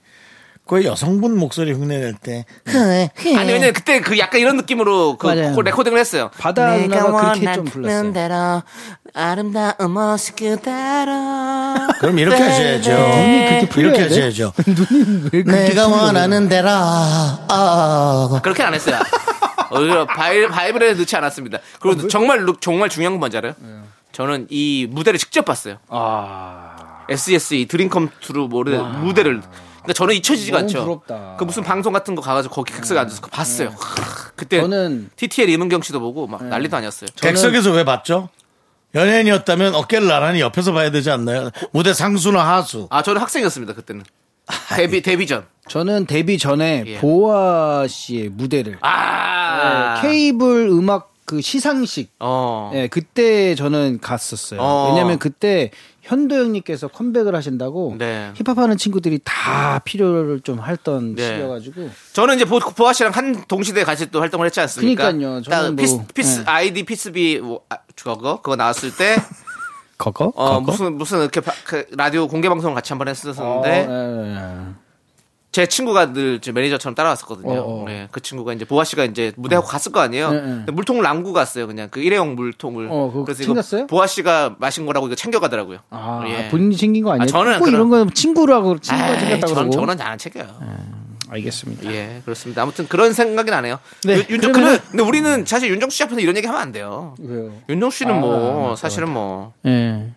[0.67, 2.45] 그 여성분 목소리 흉내낼 때
[3.35, 5.59] 아니 왜냐면 그때 그 약간 이런 느낌으로 그 맞아요.
[5.61, 6.29] 레코딩을 했어요.
[6.37, 8.13] 바다 누나가 그렇게 좀 불렀어요.
[8.13, 8.63] 대로
[9.13, 11.11] 아름다운 모습 그대로.
[11.99, 12.89] 그럼 이렇게 하셔야죠.
[12.91, 14.21] 눈이 그렇게 풀려야 이렇게 돼?
[14.21, 14.53] 하셔야죠.
[14.65, 15.87] 눈이 왜 그렇게 내가?
[15.87, 18.39] 원하는 대로 아.
[18.41, 18.95] 그렇게 안 했어요.
[19.71, 21.59] 오히려 바이, vibe를 넣지 않았습니다.
[21.79, 23.53] 그리고 정말 정말 중요한 건 뭔지 알아요?
[24.11, 25.77] 저는 이 무대를 직접 봤어요.
[25.87, 29.41] 아, SES 이 Dreams Come True 무대, 무대를.
[29.41, 30.83] 그러니까 저는 잊혀지지가 않죠.
[30.83, 31.35] 부럽다.
[31.39, 33.69] 그 무슨 방송 같은 거 가가지고 거기 객석에 앉아서 그거 봤어요.
[33.69, 37.09] 하, 그때 저는 TTL 임은경 씨도 보고 막 난리도 아니었어요.
[37.15, 38.29] 객석에서 왜 봤죠?
[38.93, 41.49] 연예인이었다면 어깨를 나란히 옆에서 봐야 되지 않나요?
[41.71, 42.87] 무대 상수나 하수.
[42.91, 44.03] 아 저는 학생이었습니다 그때는.
[44.75, 45.45] 데뷔 데뷔 전.
[45.67, 46.97] 저는 데뷔 전에 예.
[46.97, 50.01] 보아 씨의 무대를 아.
[50.01, 52.71] 네, 케이블 음악 그 시상식 어.
[52.73, 54.59] 예, 그때 저는 갔었어요.
[54.59, 54.89] 어.
[54.89, 55.71] 왜냐면 그때
[56.01, 58.31] 현도 형님께서 컴백을 하신다고 네.
[58.35, 61.23] 힙합하는 친구들이 다 필요를 좀 했던 네.
[61.25, 65.03] 시기여가지고 저는 이제 보, 보아 씨랑 한 동시대에 같이 또 활동을 했지 않습니까?
[65.11, 65.41] 그러니까요.
[65.43, 66.45] 딱 저는 Peace, 뭐, Peace 네.
[66.47, 69.15] ID Peace B 뭐, 아, 그거 그거 나왔을 때
[70.01, 74.73] 거거 어, 무슨 무슨 이렇게 바- 그 라디오 공개 방송을 같이 한번 했었는데 어,
[75.51, 77.51] 제 친구가 늘 매니저처럼 따라왔었거든요.
[77.59, 77.85] 어, 어.
[77.85, 80.31] 네, 그 친구가 이제 보아 씨가 이제 무대하고 갔을 거 아니에요.
[80.31, 80.71] 네, 네.
[80.71, 81.67] 물통을 안고 갔어요.
[81.67, 82.87] 그냥 그 일회용 물통을.
[82.89, 83.87] 어, 그래서 챙겼어요?
[83.87, 85.79] 보아 씨가 마신 거라고 이거 챙겨가더라고요.
[85.89, 86.47] 아, 예.
[86.49, 87.23] 본인이 챙긴 거 아니에요?
[87.23, 89.71] 아, 저는 꼭 그런- 이런 건 친구라고 친구가 아이, 챙겼다 전, 그러고.
[89.71, 90.45] 저는 안 챙겨요.
[91.31, 91.89] 알겠습니다.
[91.93, 92.61] 예, 그렇습니다.
[92.61, 93.79] 아무튼 그런 생각이 나네요.
[94.03, 96.71] 네, 윤- 윤정, 그러면은- 근데, 근데 우리는 사실 윤정수 씨 앞에서 이런 얘기 하면 안
[96.71, 97.15] 돼요.
[97.19, 97.53] 왜요?
[97.69, 99.53] 윤정수 씨는 아, 뭐, 맞다, 사실은 뭐.
[99.65, 100.09] 예.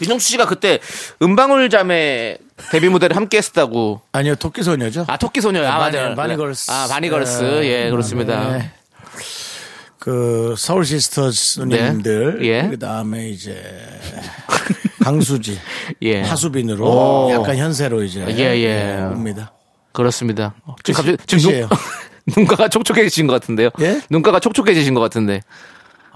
[0.00, 0.78] 윤정수 씨가 그때
[1.22, 2.36] 은방울 자매
[2.70, 4.02] 데뷔 무대를 함께 했다고.
[4.12, 5.04] 아니요, 토끼 소녀죠.
[5.08, 5.66] 아, 토끼 소녀요.
[5.68, 6.14] 아, 바니- 맞아요.
[6.14, 6.70] 바니걸스.
[6.70, 7.42] 아, 바니걸스.
[7.42, 7.64] 네.
[7.86, 8.58] 예, 그렇습니다.
[8.58, 8.70] 네.
[9.98, 12.46] 그 서울 시스터스님들 네.
[12.46, 12.68] 예.
[12.68, 13.60] 그다음에 이제
[15.02, 15.58] 강수지
[16.02, 16.22] 예.
[16.22, 17.30] 하수빈으로 오.
[17.32, 19.00] 약간 현세로 이제 예, 예.
[19.02, 19.52] 옵니다.
[19.92, 20.54] 그렇습니다.
[20.84, 21.60] 지금 끝이- 갑자기 지금.
[21.60, 21.68] 눈,
[22.44, 23.70] 눈가가 촉촉해지신 것 같은데요.
[23.80, 24.00] 예?
[24.10, 25.40] 눈가가 촉촉해지신 것 같은데.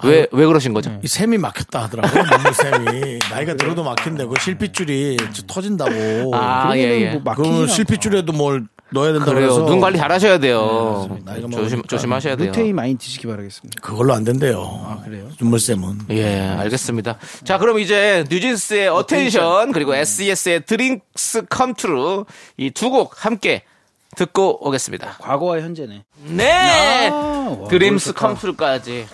[0.04, 0.98] 왜, 왜 그러신 거죠?
[1.04, 2.24] 이 샘이 막혔다 하더라고요.
[2.24, 6.32] 눈물샘이 나이가 들어도 막힌다고 실핏줄이 진짜 터진다고.
[6.34, 7.10] 아, 예, 예.
[7.14, 9.48] 뭐 그 실핏줄에도 뭘 넣어야 된다고 그래요.
[9.48, 11.18] 그래서 눈 관리 잘 하셔야 돼요.
[11.24, 11.82] 나이가 조심.
[11.82, 12.48] 조심하셔야 돼요.
[12.48, 13.80] 루테인 많이 드시기 바라겠습니다.
[13.80, 15.00] 그걸로 안 된대요.
[15.04, 15.28] 그래요?
[15.40, 15.98] 눈물샘은.
[16.10, 17.18] 예, 알겠습니다.
[17.44, 22.24] 자, 그럼 이제 뉴진스의 Attention 그리고 SES의 Dreams Come True
[22.58, 23.62] 이 두 곡 함께
[24.16, 25.16] 듣고 오겠습니다.
[25.20, 26.04] 과거와 현재네.
[26.26, 28.28] 네, 와, Dreams 그렇다.
[28.28, 29.06] Come True까지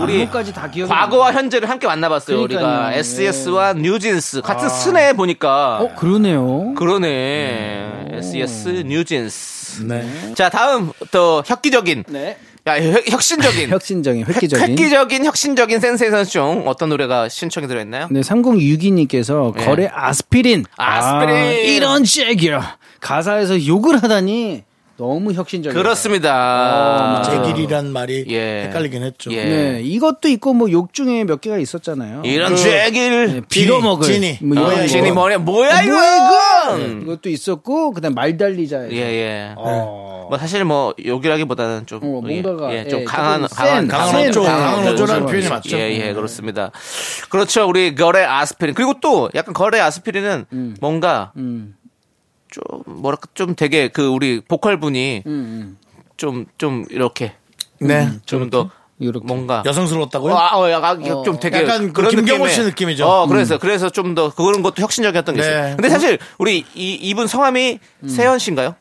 [0.00, 2.40] 우리 까지 다 기억이 과거와 현재를 함께 만나봤어요.
[2.42, 2.98] 우리가 그러니까요.
[2.98, 6.74] SES와 뉴진스 같은 스네 보니까 어, 그러네요.
[6.74, 8.06] 그러네.
[8.12, 9.82] SES 뉴진스.
[9.82, 10.32] 네.
[10.34, 12.38] 자, 다음 또 혁기적인 네.
[12.68, 14.68] 야, 혁- 혁신적인 혁신적인, 획기적인.
[14.70, 18.08] 획기적인 혁신적인 센세이션 중 어떤 노래가 신청이 들어있나요?
[18.10, 19.64] 네, 3062님께서 예.
[19.64, 20.64] 거래 아스피린.
[20.76, 21.34] 아스피린.
[21.36, 22.78] 아, 이런 잭이야.
[23.00, 24.62] 가사에서 욕을 하다니
[24.98, 25.82] 너무 혁신적이에요.
[25.82, 27.22] 그렇습니다.
[27.22, 28.62] 제길이란 말이 예.
[28.64, 29.30] 헷갈리긴 했죠.
[29.30, 29.44] 예.
[29.44, 32.22] 네, 이것도 있고 뭐 욕 중에 몇 개가 있었잖아요.
[32.24, 34.06] 이런 그- 잭일 네, 빌어먹을.
[34.06, 34.38] 진이.
[34.40, 34.86] 뭐 어, 거.
[34.86, 36.76] 진이 뭐냐 뭐야 이거?
[36.78, 38.90] 네, 이것도 있었고 그다음 말달리자.
[38.90, 39.52] 예, 예.
[39.58, 40.26] 어.
[40.28, 44.08] 뭐 사실 뭐 욕이라기보다는 좀 어, 뭔가가, 예, 예, 좀 예, 강한 강한 센, 강한
[44.10, 44.50] 센, 어조, 센.
[44.52, 45.48] 강한 네, 어조라는 네, 표현이 네.
[45.50, 45.76] 맞죠.
[45.76, 46.72] 예, 예, 그렇습니다.
[47.28, 47.68] 그렇죠.
[47.68, 48.74] 우리 거래 아스피린.
[48.74, 50.46] 그리고 또 약간 거래 아스피린은
[50.80, 51.75] 뭔가 음,
[52.56, 55.78] 좀 뭐랄까 좀 되게 그 우리 보컬 분이 음, 음.
[56.16, 57.34] 좀좀 이렇게
[57.80, 58.08] 네.
[58.24, 59.26] 좀더 이렇게.
[59.26, 60.32] 뭔가 여성스러웠다고요?
[60.32, 63.06] 어, 아, 어, 약간 좀 되게 약간 그 그런 김경호 씨 느낌이죠.
[63.06, 65.46] 어, 그래서 그래서 좀 더 그런 것도 혁신적이었던 게 네.
[65.46, 65.76] 있어요.
[65.76, 68.74] 근데 사실 우리 이 이분 성함이 세현 씨인가요?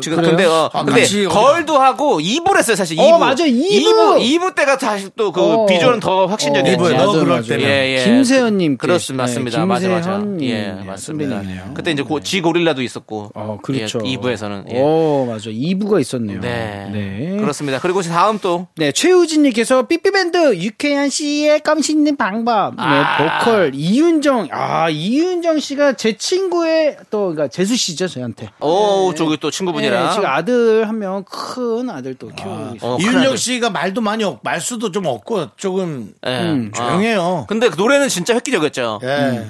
[0.00, 0.30] 지금 그래요?
[0.30, 3.18] 근데 어, 아, 근데 같이 걸도 하고 2부를 했어요 사실 어, 2부.
[3.18, 3.68] 맞아, 2부.
[3.68, 5.66] 2부 2부 때가 다시 또그 어.
[5.66, 6.74] 비주얼은 더 확신적이었죠.
[6.74, 7.48] 이부에 맞아, 너 그럴 맞아.
[7.48, 7.64] 때는.
[7.64, 8.04] 예, 예.
[8.04, 9.22] 김세현 님 그렇습니다.
[9.22, 9.58] 맞습니다.
[9.60, 10.10] 네, 맞아 맞아.
[10.18, 10.48] 김세현님.
[10.48, 11.36] 예, 네, 맞습니다.
[11.36, 11.70] 선배님이네요.
[11.74, 13.30] 그때 이제 고, 지 고릴라도 있었고.
[13.34, 14.00] 어, 그렇죠.
[14.04, 14.64] 예, 2부에서는.
[14.74, 14.80] 예.
[14.80, 15.50] 오, 맞아.
[15.50, 16.40] 2부가 있었네요.
[16.40, 16.88] 네.
[16.92, 17.36] 네.
[17.38, 17.78] 그렇습니다.
[17.78, 22.74] 그리고 다음 또 네, 최우진 님께서 삐삐밴드 유쾌한 씨의 껌 씹는 방법.
[22.74, 23.40] 네, 아.
[23.44, 24.48] 보컬 이윤정.
[24.50, 28.50] 아, 이윤정 씨가 제 친구의 또, 그러니까 재수 씨죠, 저한테.
[28.60, 32.90] 오, 저기 또 친구 분이랑 네, 지금 아들 한 명 큰 아들 또 키우고 있어요.
[32.92, 33.38] 어, 이윤정 큰아들.
[33.38, 36.30] 씨가 말도 많이 없, 말수도 좀 없고 조금 예.
[36.40, 36.76] 음, 아.
[36.76, 37.44] 조용해요.
[37.48, 39.00] 근데 그 노래는 진짜 획기적이었죠.
[39.04, 39.46] 예.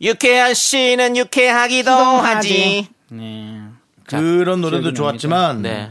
[0.00, 2.86] 유쾌한 씨는 유쾌하기도 하지.
[3.10, 3.60] 네.
[4.06, 5.90] 그런 노래도 기억이 좋았지만 네.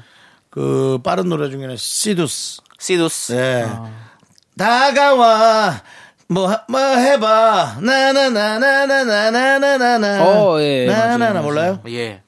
[0.50, 2.62] 그 빠른 노래 중에는 시두스.
[2.80, 3.34] 시두스.
[3.34, 3.66] 네.
[4.58, 5.82] 다가와
[6.30, 11.80] 뭐, 뭐 해봐 나나나나나나나나나나 어, 예, 나나나 맞아요, 몰라요?
[11.90, 12.22] 예.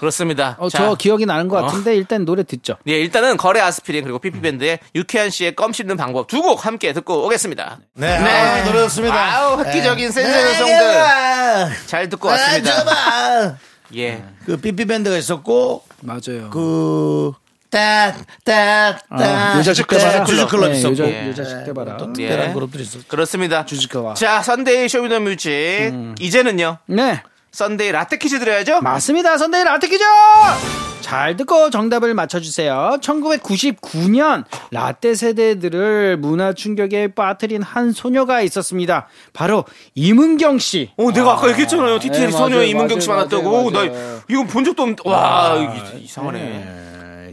[0.00, 0.56] 그렇습니다.
[0.58, 2.76] 어, 자, 저 기억이 나는 것 같은데 일단 노래 듣죠.
[2.88, 7.26] 예, 일단은 거래 아스피린 그리고 피피밴드의 유쾌한 씨의 껌 씹는 방법 두 곡 함께 듣고
[7.26, 7.78] 오겠습니다.
[7.94, 9.14] 네, 아, 노래였습니다.
[9.36, 10.10] 아우, 획기적인 네.
[10.10, 12.76] 센세이션송들 내가 잘 듣고 왔습니다.
[12.78, 13.56] 줘봐.
[13.96, 14.24] 예.
[14.46, 16.48] 그 삐삐 밴드가 있었고 맞아요.
[16.50, 17.32] 그
[17.70, 20.24] 딱딱딱 아, 여자 집대 봐라.
[20.24, 21.28] 주주클럽 네, 있었고 여자, 예.
[21.28, 21.96] 여자 집대 봐라.
[21.96, 22.28] 또 예.
[22.28, 23.04] 특별한 그룹들이 있었죠.
[23.06, 23.64] 그렇습니다.
[23.66, 24.14] 주주카와.
[24.14, 26.78] 자, Sunday Show Me the Music 이제는요.
[26.86, 27.22] 네.
[27.52, 28.80] Sunday 라떼 퀴즈 드려야죠.
[28.80, 29.36] 맞습니다.
[29.36, 30.04] Sunday 라떼 퀴즈!
[31.00, 32.98] 잘 듣고 정답을 맞춰주세요.
[33.00, 39.08] 1999년 라떼 세대들을 문화 충격에 빠뜨린 한 소녀가 있었습니다.
[39.32, 40.90] 바로 이문경 씨.
[40.96, 41.98] 어, 내가 아 까 얘기했잖아요.
[41.98, 43.70] TTL 네, 소녀 맞아요, 이문경 씨 맞아요, 만났다고.
[43.70, 44.20] 맞아요, 나.
[44.28, 45.02] 이건 본 적도 없는데.
[45.08, 46.38] 와, 이게 이상하네.
[46.38, 46.89] 네.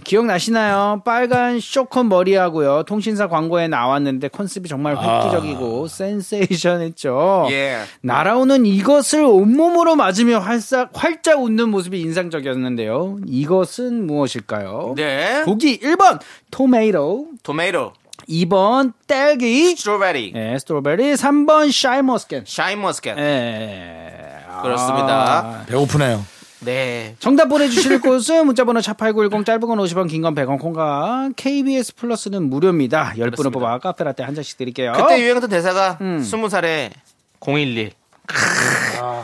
[0.07, 1.01] 기억나시나요?
[1.03, 2.83] 빨간 쇼컨 머리하고요.
[2.83, 7.47] 통신사 광고에 나왔는데 컨셉이 정말 획기적이고 센세이션했죠.
[7.51, 7.81] 예.
[7.99, 13.17] 날아오는 이것을 온몸으로 맞으며 활짝, 활짝 웃는 모습이 인상적이었는데요.
[13.27, 14.93] 이것은 무엇일까요?
[14.95, 15.43] 네.
[15.43, 17.91] 보기 1번 토메이토, 토메이토,
[18.29, 22.47] 2번 딸기, strawberry, 예, strawberry, 3번 샤인머스켓.
[22.47, 23.17] 샤인머스켓.
[23.17, 24.13] 예.
[24.61, 25.39] 그렇습니다.
[25.39, 26.36] 아, 배고프네요.
[26.59, 27.15] 네.
[27.19, 33.13] 정답 보내주실 곳은 문자번호 샵8910 짧은 건 50원 긴 건 100원 콩과 KBS 플러스는 무료입니다.
[33.15, 33.49] 10분을 그렇습니다.
[33.51, 34.93] 뽑아 카페라떼 한 잔씩 드릴게요.
[34.95, 36.21] 그때 유행했던 대사가 음.
[36.21, 36.91] 20살에
[37.39, 37.91] 011.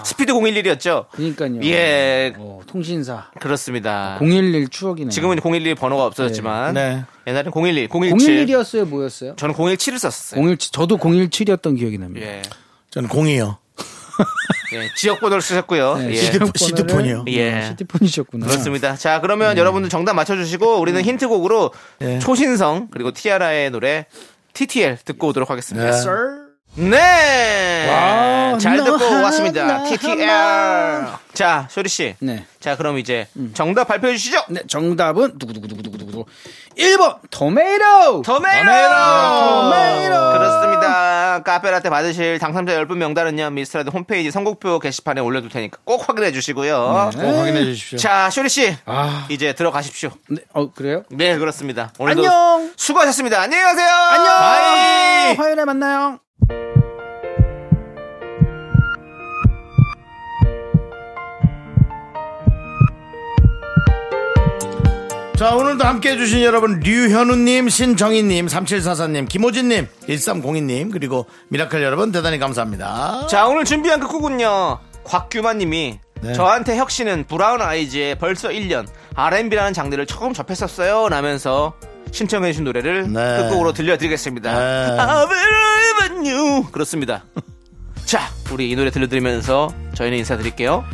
[0.06, 1.08] 스피드 011이었죠?
[1.12, 1.60] 그러니까요.
[1.64, 4.18] 예, 어, 통신사 그렇습니다.
[4.22, 5.10] 011 추억이네요.
[5.10, 7.04] 지금은 011 번호가 없어졌지만 네.
[7.28, 8.46] 옛날엔 011, 017.
[8.46, 9.36] 011이었어요, 뭐였어요?
[9.36, 10.42] 저는 017을 썼어요.
[10.42, 12.26] 017 저도 017이었던 기억이 납니다.
[12.26, 12.42] 예.
[12.92, 13.58] 저는 공이요.
[14.74, 14.90] 예.
[14.96, 15.98] 지역 번호를 쓰셨고요.
[15.98, 16.16] 네, 예.
[16.16, 17.26] 시트- 시트폰이요.
[17.28, 17.64] 예.
[17.70, 18.48] 시트폰이셨구나.
[18.48, 18.96] 그렇습니다.
[18.96, 22.20] 자, 그러면 여러분들 정답 맞춰주시고 우리는 힌트곡으로 예.
[22.20, 24.06] 초신성 그리고 티아라의 노래
[24.54, 25.86] TTL 듣고 오도록 하겠습니다.
[25.92, 25.92] 네.
[26.76, 27.88] 네.
[27.90, 29.84] 와, 잘너 듣고 하나, 왔습니다.
[29.84, 31.06] TTL.
[31.34, 32.16] 자, 쇼리 씨.
[32.20, 32.46] 네.
[32.60, 34.40] 자, 그럼 이제 정답 발표해 주시죠.
[34.50, 36.26] 네, 정답은 두구두구두구두구두구
[36.78, 38.24] 1번 tomato.
[38.24, 38.64] Tomato!
[38.64, 40.16] Tomato!
[40.34, 41.42] 그렇습니다.
[41.44, 46.32] 카페라떼 받으실 당첨자 10분 명단은요, 미스터 라디오 홈페이지 선곡표 게시판에 올려 둘 테니까 꼭 확인해
[46.32, 47.12] 주시고요.
[47.14, 47.98] 꼭 확인해 주십시오.
[48.00, 48.76] 자, 쇼리 씨.
[48.86, 49.28] 아.
[49.30, 50.10] 이제 들어가십시오.
[50.30, 51.04] 네, 어 그래요?
[51.12, 51.92] 네, 그렇습니다.
[52.00, 52.72] 오늘도 안녕.
[52.78, 53.40] 수고하셨습니다.
[53.42, 53.88] 안녕히 가세요.
[53.88, 54.36] 안녕.
[54.36, 55.36] Bye.
[55.36, 56.20] 화요일에 만나요.
[65.44, 73.28] 자, 오늘도 함께 해주신 여러분, 류현우님, 신정희님, 3744님, 김호진님, 1302님, 그리고 미라클 여러분, 대단히 감사합니다.
[73.28, 74.80] 자, 오늘 준비한 끝곡은요.
[75.04, 76.32] 곽규만 님이 네.
[76.32, 81.10] 저한테 혁신은 브라운 아이즈의 벌써 1년 R&B라는 장르를 처음 접했었어요.
[81.10, 81.74] 라면서
[82.14, 83.38] 신청해 주신 노래를 네.
[83.40, 84.50] 끝곡으로 들려드리겠습니다.
[84.50, 84.98] 네.
[84.98, 86.72] I believe in you.
[86.72, 87.26] 그렇습니다.
[88.06, 90.86] 자, 우리 이 노래 들려드리면서 저희는 인사드릴게요.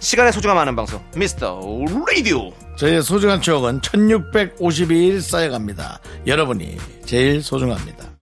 [0.00, 1.60] 시간의 소중함 아는 방송 미스터
[2.08, 6.00] 라디오 저희의 소중한 추억은 1652일 쌓여갑니다.
[6.26, 8.10] 여러분이 제일 소중합니다.